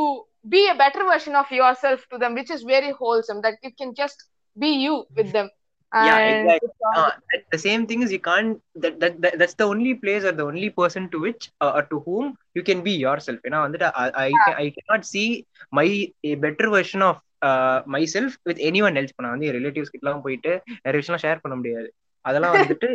be 0.52 0.62
a 0.68 0.76
better 0.82 1.08
version 1.12 1.38
of 1.42 1.54
your 1.58 1.80
self 1.84 2.04
to 2.12 2.18
them 2.18 2.36
which 2.40 2.54
is 2.56 2.66
very 2.68 2.92
wholesome 3.02 3.42
that 3.46 3.60
you 3.64 3.72
can 3.82 3.96
just 4.02 4.22
be 4.58 4.72
you 4.86 4.96
with 5.18 5.32
them 5.32 5.52
yeah 5.94 6.20
exactly 6.32 6.70
uh, 6.96 7.12
the 7.52 7.58
same 7.58 7.86
thing 7.88 8.02
is 8.02 8.12
you 8.12 8.20
can't 8.20 8.62
that, 8.76 9.00
that, 9.00 9.22
that 9.22 9.38
that's 9.40 9.56
the 9.56 9.64
only 9.64 9.94
place 9.94 10.24
or 10.24 10.32
the 10.32 10.44
only 10.44 10.70
person 10.70 11.10
to 11.10 11.20
which 11.20 11.52
uh, 11.62 11.72
or 11.76 11.84
to 11.84 12.00
whom 12.00 12.38
you 12.56 12.64
can 12.64 12.82
be 12.82 12.94
yourself 13.06 13.40
ஏன்னா 13.48 13.60
வந்துட்டு 13.66 13.90
I, 14.04 14.08
I, 14.26 14.30
I 14.64 14.68
cannot 14.78 15.04
see 15.14 15.28
my 15.72 15.88
a 16.24 16.36
better 16.46 16.70
version 16.70 17.02
of 17.02 17.18
uh, 17.42 17.78
myself 17.96 18.32
with 18.50 18.60
anyone 18.70 18.98
else 19.02 19.12
இப்போ 19.14 19.24
நான் 19.26 19.36
வந்து 19.36 19.52
relatives 19.58 19.94
கிட்டலாம் 19.96 20.24
போயிட்டு 20.28 20.54
நிறைய 20.86 21.00
விஷயம் 21.02 21.24
share 21.26 21.44
பண்ண 21.46 21.58
முடியாது 21.62 21.90
அதெல்லாம் 22.22 22.56
வந்துட்டு 22.62 22.90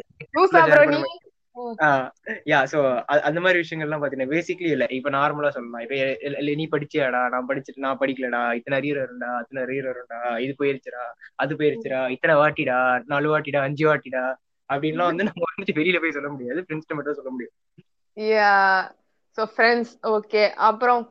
யா 2.47 2.59
சோ 2.73 2.79
அந்த 3.29 3.39
மாதிரி 3.41 3.59
விஷயங்கள்லாம் 3.63 4.03
பாத்தீங்கன்னா 4.03 4.33
பேசிக்லி 4.33 4.71
இல்ல. 4.71 4.85
இப்ப 4.91 5.11
நார்மலா 5.11 5.49
சொல்லலாம். 5.49 5.83
இப்ப 5.85 5.95
நீ 6.55 6.65
படிச்சியாடா? 6.67 7.21
நான் 7.29 7.49
படிச்சுட்டு 7.49 7.85
நான் 7.87 8.01
படிக்கலடா? 8.01 8.43
இத்தனை 8.55 8.79
அரியர் 8.81 9.03
வரும்டா 9.03 9.31
இத்தனை 9.43 9.63
அரியர் 9.67 9.91
வரும்டா 9.91 10.21
இது 10.39 10.55
போயிருச்சுடா? 10.61 11.05
அது 11.37 11.55
போயிருச்சுடா? 11.57 12.01
இத்தனை 12.17 12.37
வாட்டிடா? 12.37 12.79
நாலு 13.07 13.31
வாட்டிடா? 13.33 13.63
அஞ்சு 13.69 13.87
வாட்டிடா? 13.89 14.25
அப்படின்லாம் 14.71 15.11
வந்து 15.11 15.27
நம்ம 15.29 15.43
வந்துட்டு 15.49 15.79
வெளியில 15.79 16.01
போய் 16.01 16.17
சொல்ல 16.17 16.31
முடியாது. 16.31 16.61
ஃப்ரெண்ட்ஸ்ட 16.65 16.97
மட்டும் 16.97 17.19
சொல்ல 17.21 17.31
முடியும். 17.31 17.55
யா 18.17 18.53
சோ 19.39 19.45
ஃப்ரெண்ட்ஸ் 19.53 19.93
ஓகே 20.11 20.43
அப்புறம் 20.69 21.03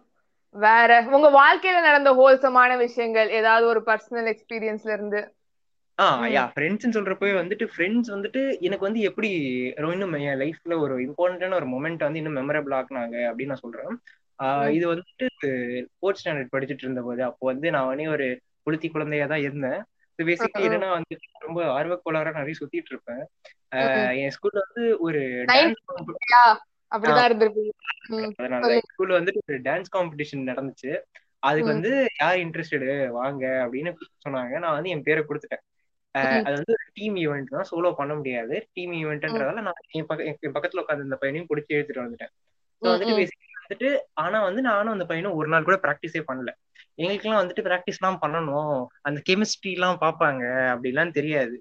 வேற 0.55 0.89
உங்க 1.11 1.27
வாழ்க்கையில 1.31 1.79
நடந்த 1.81 2.11
ஹோல்சமான 2.13 2.77
விஷயங்கள் 2.77 3.29
ஏதாவது 3.31 3.65
ஒரு 3.67 3.81
பர்சனல் 3.85 4.29
எக்ஸ்பீரியன்ஸ்ல 4.33 4.93
இருந்து? 4.93 5.21
ஆ. 5.99 6.21
யா 6.25 6.51
ஃப்ரெண்ட்ஸ்னு 6.55 6.95
சொல்றப்பவே 6.95 7.33
வந்துட்டு 7.41 7.67
ஃப்ரெண்ட்ஸ் 7.75 8.09
வந்துட்டு 8.09 8.59
எனக்கு 8.59 8.83
வந்து 8.83 8.99
எப்படி 8.99 9.29
ரொ- 9.77 9.91
இன்னும் 9.91 10.13
என் 10.13 10.39
லைஃப்ல 10.39 10.79
ஒரு 10.79 10.99
இம்பார்ட்டன்டான 10.99 11.53
ஒரு 11.53 11.67
மொமெண்ட் 11.67 11.97
வந்து 11.97 12.19
இன்னும் 12.19 12.37
மெமரபிள் 12.37 12.73
ஆக்குனாங்க 12.73 13.15
அப்படின்னு 13.27 13.45
நான் 13.45 13.55
சொல்றேன். 13.55 14.01
இது 14.67 14.93
வந்துட்டு 14.93 15.25
ஃபோர்த் 16.01 16.21
ஸ்டாண்டர்ட் 16.23 16.53
படிச்சுட்டு 16.55 16.77
இருந்தபோது 16.77 17.23
அப்போ 17.23 17.45
வந்து 17.45 17.71
நான் 17.71 17.87
வந்து 17.87 18.09
ஒரு 18.09 18.27
புளுத்தி 18.65 18.91
குழந்தையா 18.91 19.25
தான் 19.25 19.39
இருந்தேன் 19.39 19.79
பேசிக்கலி. 20.19 20.65
என்னன்னா 20.67 20.89
வந்து 20.89 21.15
ரொம்ப 21.39 21.63
ஆர்வக்கோளாரா 21.77 22.33
நிறைய 22.33 22.53
சுத்திட்டு 22.61 22.91
இருப்பேன். 22.91 23.23
என் 24.17 24.29
ஸ்கூல்ல 24.29 24.59
வந்து 24.67 24.99
ஒரு. 24.99 25.21
அதனால 28.35 28.61
ஸ்கூல்ல 28.87 29.17
வந்துட்டு 29.19 29.37
ஒரு 29.47 29.61
டான்ஸ் 29.61 29.91
காம்படிஷன் 29.95 30.47
நடந்துச்சு 30.49 30.91
அதுக்கு. 31.39 31.71
வந்து 31.71 31.91
யார் 32.19 32.37
இன்ட்ரெஸ்டடு 32.37 33.07
வாங்க 33.07 33.45
அப்படின்னு 33.45 33.93
சொன்னாங்க 34.25 34.59
நான் 34.59 34.73
வந்து 34.73 34.89
என் 34.89 35.03
பேரை 35.03 35.23
கொடுத்துட்டேன். 35.29 35.63
அது 36.41 36.55
வந்து 36.55 36.75
டீம் 36.93 37.15
ஈவெண்ட் 37.21 37.53
தான். 37.53 37.67
சோலோ 37.69 37.89
பண்ண 37.95 38.13
முடியாது. 38.15 38.55
டீம் 38.75 38.93
ஈவெண்ட்ன்றதால 38.99 39.63
நான் 39.67 39.81
என் 39.97 40.09
பக்க 40.09 40.27
என் 40.43 40.55
பக்கத்துல 40.55 40.83
உட்காந்து 40.83 41.07
இந்த 41.07 41.17
பையனையும் 41.21 41.49
பிடிச்சி 41.49 41.75
எடுத்துட்டு 41.77 42.03
வந்துட்டேன். 42.03 42.31
ஸோ 42.81 42.87
வந்துட்டு. 42.93 43.15
பேசிக்கலி 43.19 43.43
வந்துட்டு 43.59 43.89
ஆனா 44.23 44.37
வந்து 44.47 44.61
நானும் 44.65 44.95
அந்த 44.95 45.05
பையனும் 45.05 45.37
ஒரு 45.39 45.49
நாள் 45.53 45.67
கூட 45.69 45.77
ப்ராக்டிஸே 45.85 46.21
பண்ணல. 46.29 46.51
எங்களுக்கெல்லாம் 46.97 47.41
வந்துட்டு 47.41 47.65
ப்ராக்டிஸ் 47.65 47.99
எல்லாம் 47.99 48.21
பண்ணணும். 48.21 48.75
அந்த 49.03 49.19
கெமிஸ்ட்ரி 49.29 49.71
எல்லாம் 49.73 50.01
பார்ப்பாங்க 50.03 50.43
அப்படிலாம் 50.73 51.17
தெரியாது. 51.17 51.55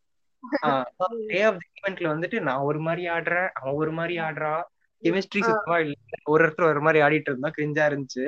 டே 1.30 1.40
ஆஃப் 1.48 1.60
ஈவெண்ட்ல 1.70 2.06
வந்துட்டு 2.12 2.38
நான் 2.48 2.66
ஒரு 2.68 2.80
மாதிரி 2.80 3.04
ஆடுறேன். 3.14 3.48
அவன் 3.54 3.78
ஒரு 3.82 3.92
மாதிரி 3.92 4.14
ஆடுறா. 4.26 4.54
கெமிஸ்ட்ரி. 5.02 5.40
சுத்தமா 5.48 5.78
இல்ல. 5.84 5.94
ஒரு 6.26 6.42
இடத்துல 6.44 6.68
ஒரு 6.72 6.80
மாதிரி 6.80 7.00
ஆடிட்டு 7.04 7.30
இருந்தா 7.30 7.50
கிரிஞ்சா 7.50 7.84
இருந்துச்சு. 7.90 8.24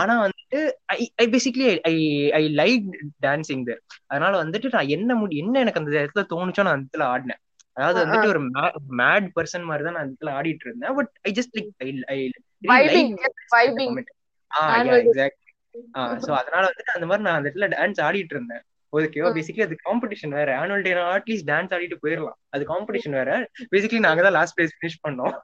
ஆனா 0.00 0.14
வந்துட்டு 0.24 0.58
I 0.94 0.98
I 1.16 1.24
basically 1.26 1.66
I 1.90 1.94
I 2.30 2.42
like 2.60 2.86
dancing 3.22 3.64
there 3.68 3.80
அதனால 4.06 4.32
வந்துட்டு 4.42 4.72
நான் 4.74 4.92
என்ன 4.96 5.14
முடி 5.14 5.36
என்ன 5.38 5.60
எனக்கு 5.60 5.80
அந்த 5.80 5.92
இடத்துல 6.02 6.24
தோணுச்சோ 6.32 6.64
நான் 6.66 6.76
அந்த 6.76 6.86
இடத்துல 6.86 7.06
ஆடினேன். 7.14 7.40
அதாவது 7.76 7.98
வந்துட்டு 8.04 8.30
ஒரு 8.34 8.40
மேட் 9.00 9.28
பர்சன் 9.36 9.68
மாதிரி 9.70 9.84
தான் 9.84 9.96
நான் 9.96 10.04
அந்த 10.04 10.14
இடத்துல 10.14 10.32
ஆடிட்டு 10.38 10.66
இருந்தேன். 10.68 10.94
But 10.98 11.10
I 11.28 11.32
just 11.38 11.54
like 11.58 11.70
I. 12.14 12.20
Exact 15.02 15.44
so 16.24 16.30
அதனால 16.40 16.62
வந்துட்டு 16.70 16.96
அந்த 16.96 17.06
மாதிரி 17.06 17.24
நான் 17.26 17.36
அந்த 17.38 17.48
இடத்துல 17.48 17.68
டான்ஸ் 17.74 18.00
ஆடிட்டு 18.06 18.34
இருந்தேன். 18.36 18.62
ஓகேவா. 18.92 19.30
பேசிக்கலி 19.36 19.66
அது 19.66 19.76
காம்படிஷன் 19.86 20.34
வேற. 20.38 20.50
ஆனுவல் 20.62 20.84
டே 20.86 20.92
அட்லீஸ்ட் 21.16 21.48
டான்ஸ் 21.50 21.74
ஆடிட்டு 21.76 21.96
போயிடலாம் 22.04 22.38
அது 22.54 22.64
காம்படிஷன் 22.64 23.16
வேற. 23.20 23.30
பேசிக்கலி 23.72 24.00
நாங்க 24.06 24.22
தான் 24.22 24.36
லாஸ்ட் 24.38 24.56
பிளேஸ் 24.58 24.74
ஃபினிஷ் 24.76 25.02
பண்ணோம். 25.06 25.34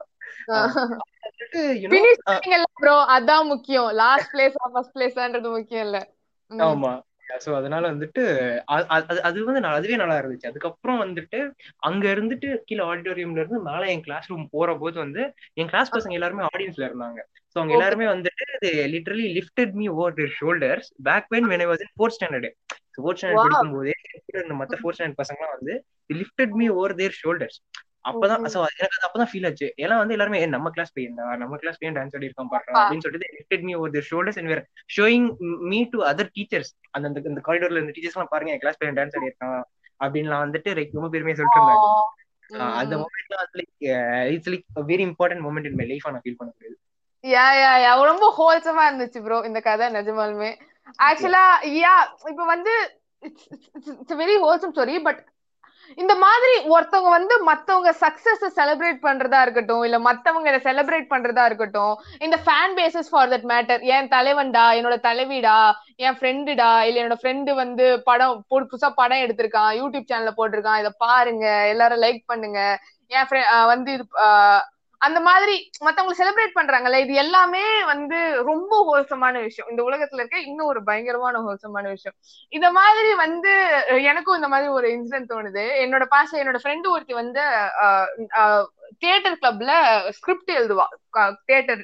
ப்ரோ 2.77 2.95
அதான் 3.15 3.49
முக்கியம். 3.51 3.89
லாஸ்ட் 4.01 4.31
பிளேஸ் 4.33 4.55
ஃபர்ஸ்ட் 4.73 4.95
பிளேஸ்ன்றது 4.95 5.49
முக்கியம் 5.57 5.85
இல்ல. 5.87 5.99
ஆமா. 6.51 6.93
சோ 7.43 7.51
அதனால 7.59 7.83
வந்துட்டு 7.91 8.23
அது 9.27 9.37
வந்து 9.45 9.61
அதுவே 9.69 9.95
நல்லா 10.01 10.17
இருந்துச்சு. 10.19 10.49
அதுக்கப்புறம் 10.49 10.99
வந்துட்டு 11.03 11.39
அங்க 11.87 12.03
இருந்துட்டு 12.15 12.49
கீழே 12.67 12.83
ஆடிட்டோரியம்ல 12.89 13.41
இருந்து 13.41 13.59
மேல 13.69 13.87
என் 13.93 14.03
கிளாஸ் 14.03 14.29
ரூம் 14.31 14.45
போற 14.51 14.75
போது 14.81 14.97
வந்து 14.99 15.21
என் 15.61 15.71
கிளாஸ் 15.71 15.93
பசங்க 15.95 16.17
எல்லாருமே 16.19 16.43
ஆடியன்ஸ்ல 16.51 16.87
இருந்தாங்க. 16.89 17.19
சோ 17.55 17.59
அவங்க 17.59 17.71
Okay. 17.71 17.79
எல்லாருமே 17.79 18.05
வந்துட்டு 18.11 18.45
literally 18.93 19.27
lifted 19.37 19.73
me 19.79 19.85
over 19.93 20.15
their 20.17 20.33
shoulders 20.39 20.87
back 21.03 21.27
when 21.33 21.47
when 21.51 21.65
was 21.71 21.83
in 21.85 21.93
fourth 21.95 22.15
standard 22.17 22.47
fourth 22.97 23.19
standard. 23.19 23.41
படிக்கும் 23.41 23.75
போதே 23.75 23.93
மத்த 24.61 24.79
ஃபோர்த் 24.81 24.97
ஸ்டாண்டர்ட் 24.97 25.19
பசங்கலாம் 25.21 25.55
வந்து 25.55 25.75
lifted 26.09 26.55
me 26.59 26.67
over 26.75 26.95
their 26.95 27.17
shoulders 27.21 27.57
அப்பதான். 28.05 28.43
சோ 28.53 28.59
எனக்கு 28.73 28.97
அது 28.97 29.07
அப்பதான் 29.07 29.29
ஃபீல் 29.31 29.45
ஆச்சு. 29.45 29.73
ஏன்னா 29.77 29.97
வந்து 29.97 30.13
எல்லாருமே 30.13 30.39
"ஏய், 30.39 30.45
நம்ம 30.47 30.69
கிளாஸ் 30.69 30.93
பையன் 30.93 31.13
தான். 31.13 31.37
நம்ம 31.37 31.55
கிளாஸ் 31.55 31.77
பையன் 31.77 31.97
டான்ஸ் 31.97 32.15
ஆடி 32.15 32.25
இருக்கான் 32.25 32.49
பாரு 32.49 32.63
அப்பா. 32.65 32.81
அப்படின்னு 32.83 32.99
சொல்லிட்டு 32.99 33.29
lifted 33.35 33.61
me 33.61 33.73
over 33.73 33.91
their 33.91 34.07
shoulders 34.11 34.37
and 34.37 34.47
were 34.47 34.63
showing 34.97 35.27
me 35.63 35.83
to 35.89 36.03
other 36.03 36.29
teachers 36.35 36.71
அந்த 36.91 37.07
அந்த- 37.07 37.21
இந்த 37.25 37.41
காரிடோர்ல 37.47 37.71
இருந்த 37.71 37.91
டீச்சர்ஸ் 37.91 38.13
எல்லாம் 38.13 38.27
பாருங்க 38.29 38.53
என் 38.53 38.59
கிளாஸ் 38.59 38.77
பையன் 38.77 38.97
டான்ஸ் 38.97 39.17
ஆடி 39.17 39.29
இருக்கான். 39.29 39.63
அப்படின்லாம் 39.99 40.43
வந்துட்டு 40.45 40.71
like 40.73 40.89
ரொம்ப 40.93 41.07
பெருமையா 41.07 41.35
சொல்லிட்டு 41.35 41.59
இருந்தாங்க. 41.59 41.91
அந்த 42.73 42.95
மூமெண்ட்லாம் 42.95 43.41
வந்து 43.43 43.59
like 43.59 43.85
it's 44.31 44.49
like 44.49 44.65
very 44.87 45.03
important 45.05 45.43
moment 45.45 45.65
in 45.65 45.75
my 45.75 45.85
life 45.85 46.07
நான் 46.07 46.21
ஃபீல் 46.23 46.37
பண்ண 46.37 46.53
முடியாது 46.53 46.77
யா 47.23 47.45
யா 47.59 47.71
யா. 47.83 48.03
ரொம்ப 48.03 48.25
ஹோல்சமா 48.39 48.83
இருந்துச்சு 48.89 49.23
ப்ரோ 49.23 49.41
இந்த 49.45 49.59
கதை 49.59 49.93
நிஜமாலுமே. 49.93 50.49
ஆக்சுவலா 51.03 51.45
யா 51.79 51.93
இப்ப 52.29 52.45
வந்து 52.45 52.73
it's 53.19 54.13
very 54.13 54.35
wholesome 54.43 54.73
story 54.75 54.99
but 54.99 55.21
இந்த 55.97 56.13
மாதிரி 56.21 56.53
ஒருத்தவங்க 56.69 57.11
வந்து 57.11 57.35
மத்தவங்க 57.43 57.91
சக்சஸ் 57.99 58.45
செலிப்ரேட் 58.57 58.99
பண்றதா 59.01 59.41
இருக்கட்டும் 59.41 59.83
இல்ல 59.83 59.99
மத்தவங்க 60.05 60.49
இதை 60.49 60.61
செலிப்ரேட் 60.63 61.07
பண்றதா 61.09 61.45
இருக்கட்டும் 61.45 61.93
இந்த 62.19 62.37
fan 62.45 62.75
bases 62.77 63.09
for 63.09 63.29
that 63.29 63.47
matter 63.49 63.83
என் 63.91 64.09
தலைவன்டா 64.09 64.65
என்னோட 64.77 64.97
தலைவிடா 65.03 65.57
என் 65.97 66.17
ஃப்ரெண்டுடா 66.17 66.71
இல்ல 66.83 67.01
என்னோட 67.01 67.19
ஃப்ரெண்டு 67.19 67.53
வந்து 67.55 67.87
படம் 68.03 68.35
பு- 68.51 68.65
புதுசா 68.65 68.89
படம் 68.95 69.23
எடுத்திருக்கான் 69.23 69.71
யூடியூப் 69.75 70.09
சேனல்ல 70.09 70.33
போட்டிருக்கான் 70.35 70.79
இதை 70.79 70.93
பாருங்க 70.99 71.45
எல்லாரும் 71.67 72.03
லைக் 72.03 72.23
பண்ணுங்க 72.27 72.59
என் 73.11 73.27
ஃப்ரெண்ட் 73.27 73.51
வந்து 73.67 73.93
அந்த 74.97 75.19
மாதிரி 75.19 75.55
மத்தவங்களை 75.85 76.15
செலிப்ரேட் 76.19 76.57
பண்றாங்கல்ல 76.57 76.99
இது 77.03 77.13
எல்லாமே 77.23 77.63
வந்து 77.83 78.17
ரொம்ப 78.49 78.73
ஹோல்சமான 78.89 79.41
விஷயம். 79.41 79.69
இந்த 79.69 79.81
உலகத்துல 79.83 80.21
இருக்க 80.21 80.39
இன்னும் 80.39 80.67
ஒரு 80.67 80.83
பயங்கரமான 80.83 81.41
ஹோல்சமான 81.45 81.85
விஷயம். 81.95 82.15
இந்த 82.49 82.71
மாதிரி 82.71 83.13
வந்து 83.23 83.53
எனக்கும் 84.11 84.35
இந்த 84.35 84.47
மாதிரி 84.47 84.69
ஒரு 84.77 84.89
இன்சிடென்ட் 84.95 85.31
தோணுது. 85.33 85.65
என்னோட 85.85 86.05
பாச 86.15 86.37
என்னோட 86.43 86.59
ஃப்ரெண்டு 86.63 86.93
ஒருத்தி 86.95 87.13
வந்து 87.13 87.43
தியேட்டர் 88.97 89.39
கிளப்ல 89.41 89.71
ஸ்கிரிப்ட் 90.19 90.51
எழுதுவா. 90.59 90.87
தியேட்டர் 91.45 91.83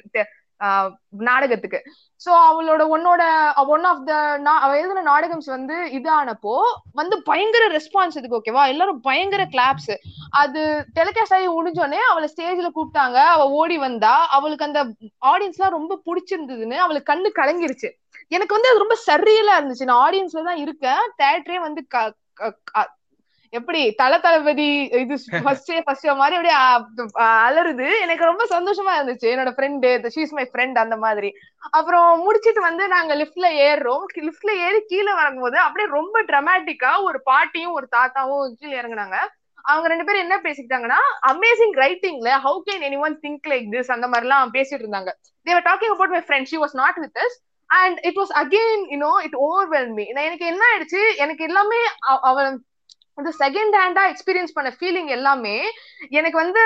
நாடகத்துக்கு. 1.10 1.82
சோ 2.24 2.32
அவளோட 2.32 2.82
ஒன்னோட 2.82 3.54
ஒன் 3.66 3.84
ஆஃப் 3.84 4.06
த 4.06 4.14
அவ 4.44 4.78
எழுதின 4.78 5.02
நாடகம்ஸ் 5.02 5.44
வந்து 5.44 5.74
இதானப்போ 5.74 6.60
வந்து 6.92 7.22
பயங்கர 7.22 7.68
ரெஸ்பான்ஸ் 7.68 8.16
இதுக்கு 8.16 8.40
ஓகேவா 8.40 8.66
எல்லாரும் 8.66 9.00
பயங்கர 9.00 9.44
கிளாப்ஸ் 9.44 9.96
அது 10.30 10.86
டெலிகாஸ்ட் 10.94 11.34
ஆகி 11.34 11.48
முடிஞ்சோடனே 11.48 11.94
அவளை 11.94 12.32
ஸ்டேஜ்ல 12.36 12.70
கூப்பிட்டாங்க. 12.74 13.14
அவ 13.14 13.50
ஓடி 13.50 13.78
வந்தா 13.78 14.26
அவளுக்கு 14.26 14.64
அந்த 14.64 14.84
ஆடியன்ஸ் 15.26 15.56
எல்லாம் 15.56 15.88
ரொம்ப 15.88 16.02
பிடிச்சிருந்ததுன்னு 16.06 16.76
அவளுக்கு 16.76 17.12
கண்ணு 17.12 17.30
கலங்கிருச்சு. 17.34 17.90
எனக்கு 18.28 18.54
வந்து 18.54 18.68
அது 18.68 18.78
ரொம்ப 18.78 18.98
சரியலா 19.06 19.60
இருந்துச்சு. 19.60 19.84
நான் 19.84 20.10
ஆடியன்ஸ்ல 20.10 20.44
தான் 20.44 20.56
இருக்கேன். 20.56 21.12
தேட்டரே 21.18 21.60
வந்து 21.60 21.86
க- 21.86 22.14
க- 22.32 22.96
எப்படி 23.54 23.92
தல 23.92 24.18
தளபதி 24.18 24.82
இது 24.82 25.18
ஃபர்ஸ்ட் 25.44 25.72
ஃபர்ஸ்ட் 25.84 26.06
மாதிரி 26.06 26.36
அப்படியே 26.36 26.54
அ- 26.54 27.22
அ- 27.22 27.50
அலறுது. 27.50 28.00
எனக்கு 28.00 28.24
ரொம்ப 28.24 28.44
சந்தோஷமா 28.44 29.00
இருந்துச்சு. 29.00 29.26
என்னோட 29.28 29.50
ஃப்ரெண்டு 29.50 30.10
ஷீஸ் 30.14 30.30
மை 30.30 30.50
ஃப்ரெண்ட் 30.52 30.74
அந்த 30.74 30.96
மாதிரி. 30.96 31.32
அப்புறம் 31.70 32.22
முடிச்சிட்டு 32.22 32.60
வந்து 32.60 32.88
நாங்க 32.88 33.14
லிஃப்ட்ல 33.14 33.48
ஏறுறோம். 33.48 34.04
லிஃப்ட்ல 34.14 34.50
ஏறி 34.50 34.80
கீழே 34.86 35.12
வரும்போது 35.12 35.58
அப்படியே 35.58 35.94
ரொம்ப 35.94 36.22
டிராமாட்டிக்கா 36.22 37.02
ஒரு 37.02 37.22
பாட்டியும் 37.22 37.72
ஒரு 37.72 37.88
தாத்தாவும் 37.96 38.52
கீழே 38.58 38.80
இறங்குனாங்க. 38.80 39.16
அவங்க 39.62 39.88
ரெண்டு 39.88 40.04
பேரும் 40.04 40.20
என்ன 40.20 40.40
பேசிக்கிட்டாங்கன்னா 40.42 41.28
amazing 41.28 41.76
ரைட்டிங்ல 41.76 42.32
how 42.44 42.62
can 42.70 42.82
anyone 42.98 43.18
think 43.22 43.48
like 43.48 43.66
this 43.70 43.92
அந்த 43.92 44.06
மாதிரி 44.06 44.20
எல்லாம் 44.20 44.52
பேசிட்டு 44.54 44.82
இருந்தாங்க. 44.82 45.08
They were 45.42 45.62
talking 45.62 45.92
about 45.94 46.08
my 46.08 46.20
friend 46.20 46.44
she 46.44 46.58
was 46.58 46.72
not 46.72 46.94
with 46.94 47.16
us 47.16 47.52
and 47.66 47.98
it 48.02 48.16
was 48.16 48.34
again 48.34 48.84
you know 48.90 49.22
it 49.22 49.34
overwhelm 49.34 49.88
me 49.88 50.04
எனக்கு 50.04 50.46
என்ன 50.46 50.64
ஆயிடுச்சு? 50.74 51.16
எனக்கு 51.16 51.44
எல்லாமே 51.44 51.76
அவ- 51.98 52.20
அவ 52.20 52.58
இந்த 53.18 53.30
செகண்ட் 53.38 53.74
ஹேண்டா 53.78 54.02
எக்ஸ்பீரியன்ஸ் 54.12 54.54
பண்ண 54.54 54.70
ஃபீலிங் 54.80 55.10
எல்லாமே 55.16 55.56
எனக்கு 56.10 56.38
வந்து 56.38 56.60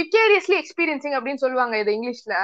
விக்கேரியஸ்லி 0.00 0.56
எக்ஸ்பீரியன்சிங் 0.60 1.16
அப்படின்னு 1.16 1.42
சொல்லுவாங்க 1.44 1.78
இது 1.78 1.92
இங்கிலீஷ்ல. 1.92 2.36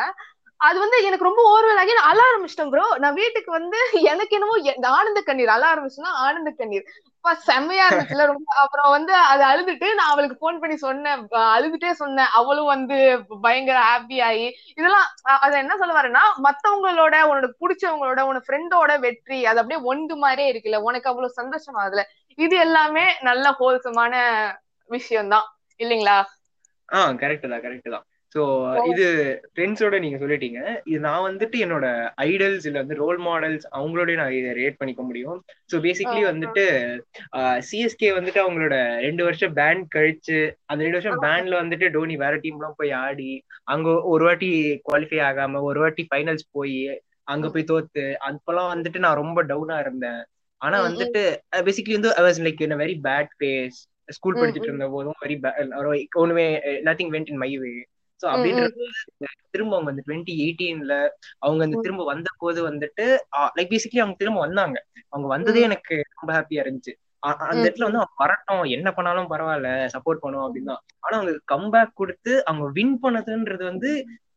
அது 0.60 0.78
வந்து 0.78 0.98
எனக்கு 1.04 1.24
ரொம்ப 1.24 1.40
ஓர்வல் 1.48 1.78
ஆகி 1.78 1.92
நான் 1.92 2.08
அழ 2.10 2.20
ஆரம்பிச்சிட்டேன் 2.28 2.70
ப்ரோ 2.70 2.96
நான் 2.98 3.14
வீட்டுக்கு 3.14 3.50
வந்து 3.50 3.78
எனக்கு 3.92 4.36
என்னமோ 4.36 4.54
ஆனந்த 4.98 5.20
கண்ணீர் 5.20 5.52
அழ 5.54 5.64
ஆரம்பிச்சுன்னா 5.74 6.10
ஆனந்த 6.26 6.50
கண்ணீர். 6.50 6.86
செம்மையா 7.44 7.84
இருந்துச்சுல 7.88 8.24
ரொம்ப. 8.26 8.54
அப்புறம் 8.56 8.90
வந்து 8.90 9.12
அது 9.32 9.42
அழுதுட்டு 9.44 9.86
நான் 9.94 10.10
அவளுக்கு 10.10 10.36
போன் 10.36 10.60
பண்ணி 10.60 10.76
சொன்னேன். 10.76 11.22
அழுதுட்டே 11.56 11.90
சொன்னேன். 12.02 12.30
அவளும் 12.40 12.70
வந்து 12.72 12.98
பயங்கர 13.42 13.78
ஹாப்பி 13.88 14.18
ஆகி 14.22 14.46
இதெல்லாம் 14.76 15.06
அ- 15.28 15.38
அத 15.46 15.58
என்ன 15.58 15.76
சொல்ல 15.76 15.96
வரேன்னா 16.00 16.24
மத்தவங்களோட 16.46 17.22
உனக்கு 17.32 17.56
பிடிச்சவங்களோட 17.62 18.20
உன 18.30 18.42
ஃப்ரெண்டோட 18.46 18.98
வெற்றி 18.98 19.38
அது 19.46 19.60
அப்படியே 19.60 19.86
ஒன்று 19.92 20.16
மாதிரியே 20.16 20.48
இருக்குல்ல. 20.52 20.80
உனக்கு 20.90 21.08
அவ்வளவு 21.08 21.38
சந்தோஷமா 21.40 21.82
அதுல 21.88 22.04
இது 22.38 22.54
எல்லாமே 22.66 23.04
நல்ல 23.28 23.46
ஹோல்சமான 23.60 24.14
விஷயம் 24.90 25.32
தான் 25.34 25.46
இல்லைங்களா? 25.80 26.18
ஆ 26.88 26.98
கரெக்ட் 27.22 27.52
தான் 27.52 27.64
கரெக்ட் 27.64 27.94
தான். 27.94 28.04
சோ 28.34 28.42
இது 28.90 29.04
ஃப்ரெண்ட்ஸோட 29.52 29.96
நீங்க 30.04 30.16
சொல்லிட்டீங்க. 30.22 30.60
இது 30.90 30.98
நான் 31.06 31.26
வந்துட்டு 31.26 31.56
என்னோட 31.64 31.86
ஐடல்ஸ் 32.26 32.66
இல்ல 32.68 32.78
வந்து 32.82 32.98
ரோல் 33.02 33.20
மாடல்ஸ் 33.26 33.66
அவங்களோட 33.78 34.16
நான் 34.20 34.36
இதை 34.38 34.50
ரேட் 34.58 34.78
பண்ணிக்க 34.80 35.02
முடியும். 35.08 35.38
சோ 35.70 35.78
பேசிக்கலி 35.86 36.22
வந்துட்டு 36.30 36.64
சிஎஸ்கே 37.68 38.10
வந்துட்டு 38.18 38.42
அவங்களோட 38.44 38.76
ரெண்டு 39.06 39.24
வருஷம் 39.28 39.56
பேண்ட் 39.60 39.86
கழிச்சு 39.96 40.38
அந்த 40.70 40.80
ரெண்டு 40.84 40.98
வருஷம் 40.98 41.22
பேண்ட்ல 41.26 41.60
வந்துட்டு 41.62 41.88
டோனி 41.96 42.16
வேற 42.24 42.34
டீம்லாம் 42.44 42.78
போய் 42.80 42.92
ஆடி 43.04 43.30
அங்க 43.74 43.88
ஒரு 44.14 44.24
வாட்டி 44.28 44.50
குவாலிஃபை 44.88 45.20
ஆகாம 45.30 45.62
ஒரு 45.70 45.80
வாட்டி 45.84 46.04
ஃபைனல்ஸ் 46.10 46.46
போய் 46.58 46.78
அங்க 47.34 47.46
போய் 47.54 47.70
தோத்து 47.70 48.06
அப்பெல்லாம் 48.28 48.72
வந்துட்டு 48.74 48.98
நான் 49.04 49.20
ரொம்ப 49.22 49.38
டவுனா 49.50 49.76
இருந்தேன். 49.84 50.20
ஆனா 50.66 50.78
வந்துட்டு 50.86 51.22
பேசிக்கலி 51.66 51.96
வந்து 51.98 52.12
I 52.14 52.24
was 52.26 52.40
like 52.46 52.62
in 52.66 52.78
very 52.82 52.96
bad 53.04 53.32
phase 53.36 53.78
school 54.08 54.38
படிச்சுட்டு 54.38 54.70
இருந்த 54.70 54.86
போதும் 54.90 55.18
வெரி 55.22 55.36
ஒண்ணுமே 56.16 56.46
nothing 56.84 57.12
went 57.14 57.30
in 57.32 57.42
my 57.42 57.50
way 57.58 57.72
so 58.20 58.26
அப்படின்றது 58.32 58.84
திரும்ப 59.54 59.72
அவங்க 59.76 59.90
வந்து 59.90 60.04
டுவெண்ட்டி 60.06 60.34
எயிட்டீன்ல 60.42 60.94
அவங்க 61.40 61.62
அந்த 61.66 61.78
திரும்ப 61.82 62.04
வந்த 62.04 62.28
போது 62.36 62.60
வந்துட்டு 62.68 63.06
லைக் 63.56 63.72
பேசிக்கலி 63.72 64.02
அவங்க 64.02 64.16
திரும்ப 64.16 64.40
வந்தாங்க. 64.40 64.76
அவங்க 65.12 65.26
வந்ததே 65.34 65.60
எனக்கு 65.62 65.94
ரொம்ப 66.14 66.30
ஹாப்பியா 66.36 66.62
இருந்துச்சு. 66.64 66.92
அந்த 67.44 67.62
இடத்துல 67.62 67.88
வந்து 67.88 68.00
அவங்க 68.00 68.16
வரட்டும். 68.22 68.64
என்ன 68.76 68.88
பண்ணாலும் 68.96 69.30
பரவாயில்ல 69.32 69.70
சப்போர்ட் 69.94 70.22
பண்ணுவோம் 70.22 70.46
அப்படின்னு 70.46 70.74
ஆனா 71.04 71.14
அவங்க 71.18 71.32
கம்பேக் 71.52 71.94
கொடுத்து 71.94 72.32
அவங்க 72.44 72.66
வின் 72.76 72.94
பண்ணதுன்றது 73.02 73.64
வந்து 73.64 73.90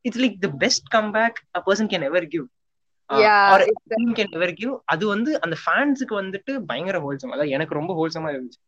it's 0.05 0.21
like 0.23 0.37
the 0.39 0.51
best 0.59 0.87
comeback 0.95 1.39
a 1.51 1.61
person 1.65 1.91
can 1.91 2.07
ever 2.07 2.27
give 2.29 2.45
அது 4.85 5.07
வந்து 5.07 5.31
அந்த 5.41 5.55
ஃபேன்ஸுக்கு 5.61 6.15
வந்துட்டு 6.21 6.53
பயங்கர 6.71 6.99
ஹோல்சம் 6.99 7.33
அதாவது 7.35 7.55
எனக்கு 7.57 7.79
ரொம்ப 7.79 7.93
ஹோல்சமா 7.99 8.31
இருந்துச்சு. 8.33 8.59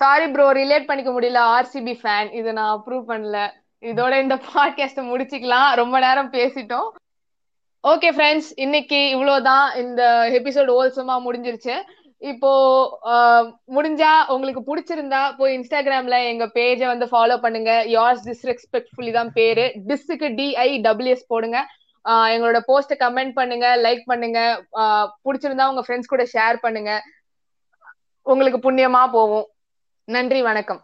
சாரி 0.00 0.26
ப்ரோ 0.28 0.46
ரிலேட் 0.52 0.88
பண்ணிக்க 0.88 1.10
முடியல. 1.12 1.40
ஆர்சிபி 1.56 1.94
ஃபேன் 2.02 2.30
இதை 2.32 2.52
நான் 2.52 2.74
அப்ரூவ் 2.76 3.04
பண்ணல. 3.10 3.38
இதோட 3.82 4.20
இந்த 4.20 4.36
பாட்காஸ்ட 4.52 5.02
முடிச்சுக்கலாம். 5.10 5.74
ரொம்ப 5.74 5.98
நேரம் 5.98 6.30
பேசிட்டோம். 6.32 6.88
ஓகே 7.84 8.10
ஃப்ரெண்ட்ஸ் 8.16 8.50
இன்னைக்கு 8.56 9.08
இவ்வளவுதான் 9.08 9.66
இந்த 9.74 10.02
எபிசோட் 10.38 10.70
ஹோல்சமா 10.76 11.16
முடிஞ்சிருச்சு. 11.26 11.74
இப்போ 12.18 12.50
முடிஞ்சா 13.76 14.12
உங்களுக்கு 14.34 14.60
பிடிச்சிருந்தா 14.68 15.36
போய் 15.36 15.56
இன்ஸ்டாகிராம்ல 15.58 16.18
எங்க 16.32 16.46
பேஜை 16.54 16.86
வந்து 16.86 17.06
ஃபாலோ 17.06 17.36
பண்ணுங்க. 17.40 17.72
யார்ஸ் 17.86 18.24
டிஸ்ரெஸ்பெக்ட்ஃபுல்லி 18.30 19.12
தான் 19.12 19.32
பேரு. 19.32 19.64
டிஸ்க்கு 19.90 20.28
டிஐ 20.38 20.68
டபிள்யூஎஸ் 20.86 21.30
போடுங்க. 21.32 21.58
எங்களோட 22.34 22.58
போஸ்ட 22.70 22.94
கமெண்ட் 23.02 23.34
பண்ணுங்க 23.34 23.66
லைக் 23.84 24.02
பண்ணுங்க 24.06 24.40
பிடிச்சிருந்தா 25.26 25.68
உங்க 25.72 25.82
ஃப்ரெண்ட்ஸ் 25.86 26.12
கூட 26.12 26.24
ஷேர் 26.34 26.58
பண்ணுங்க. 26.64 26.92
உங்களுக்கு 28.26 28.58
புண்ணியமா 28.66 29.02
போவோம் 29.16 29.46
நன்றி 30.08 30.42
வணக்கம். 30.42 30.82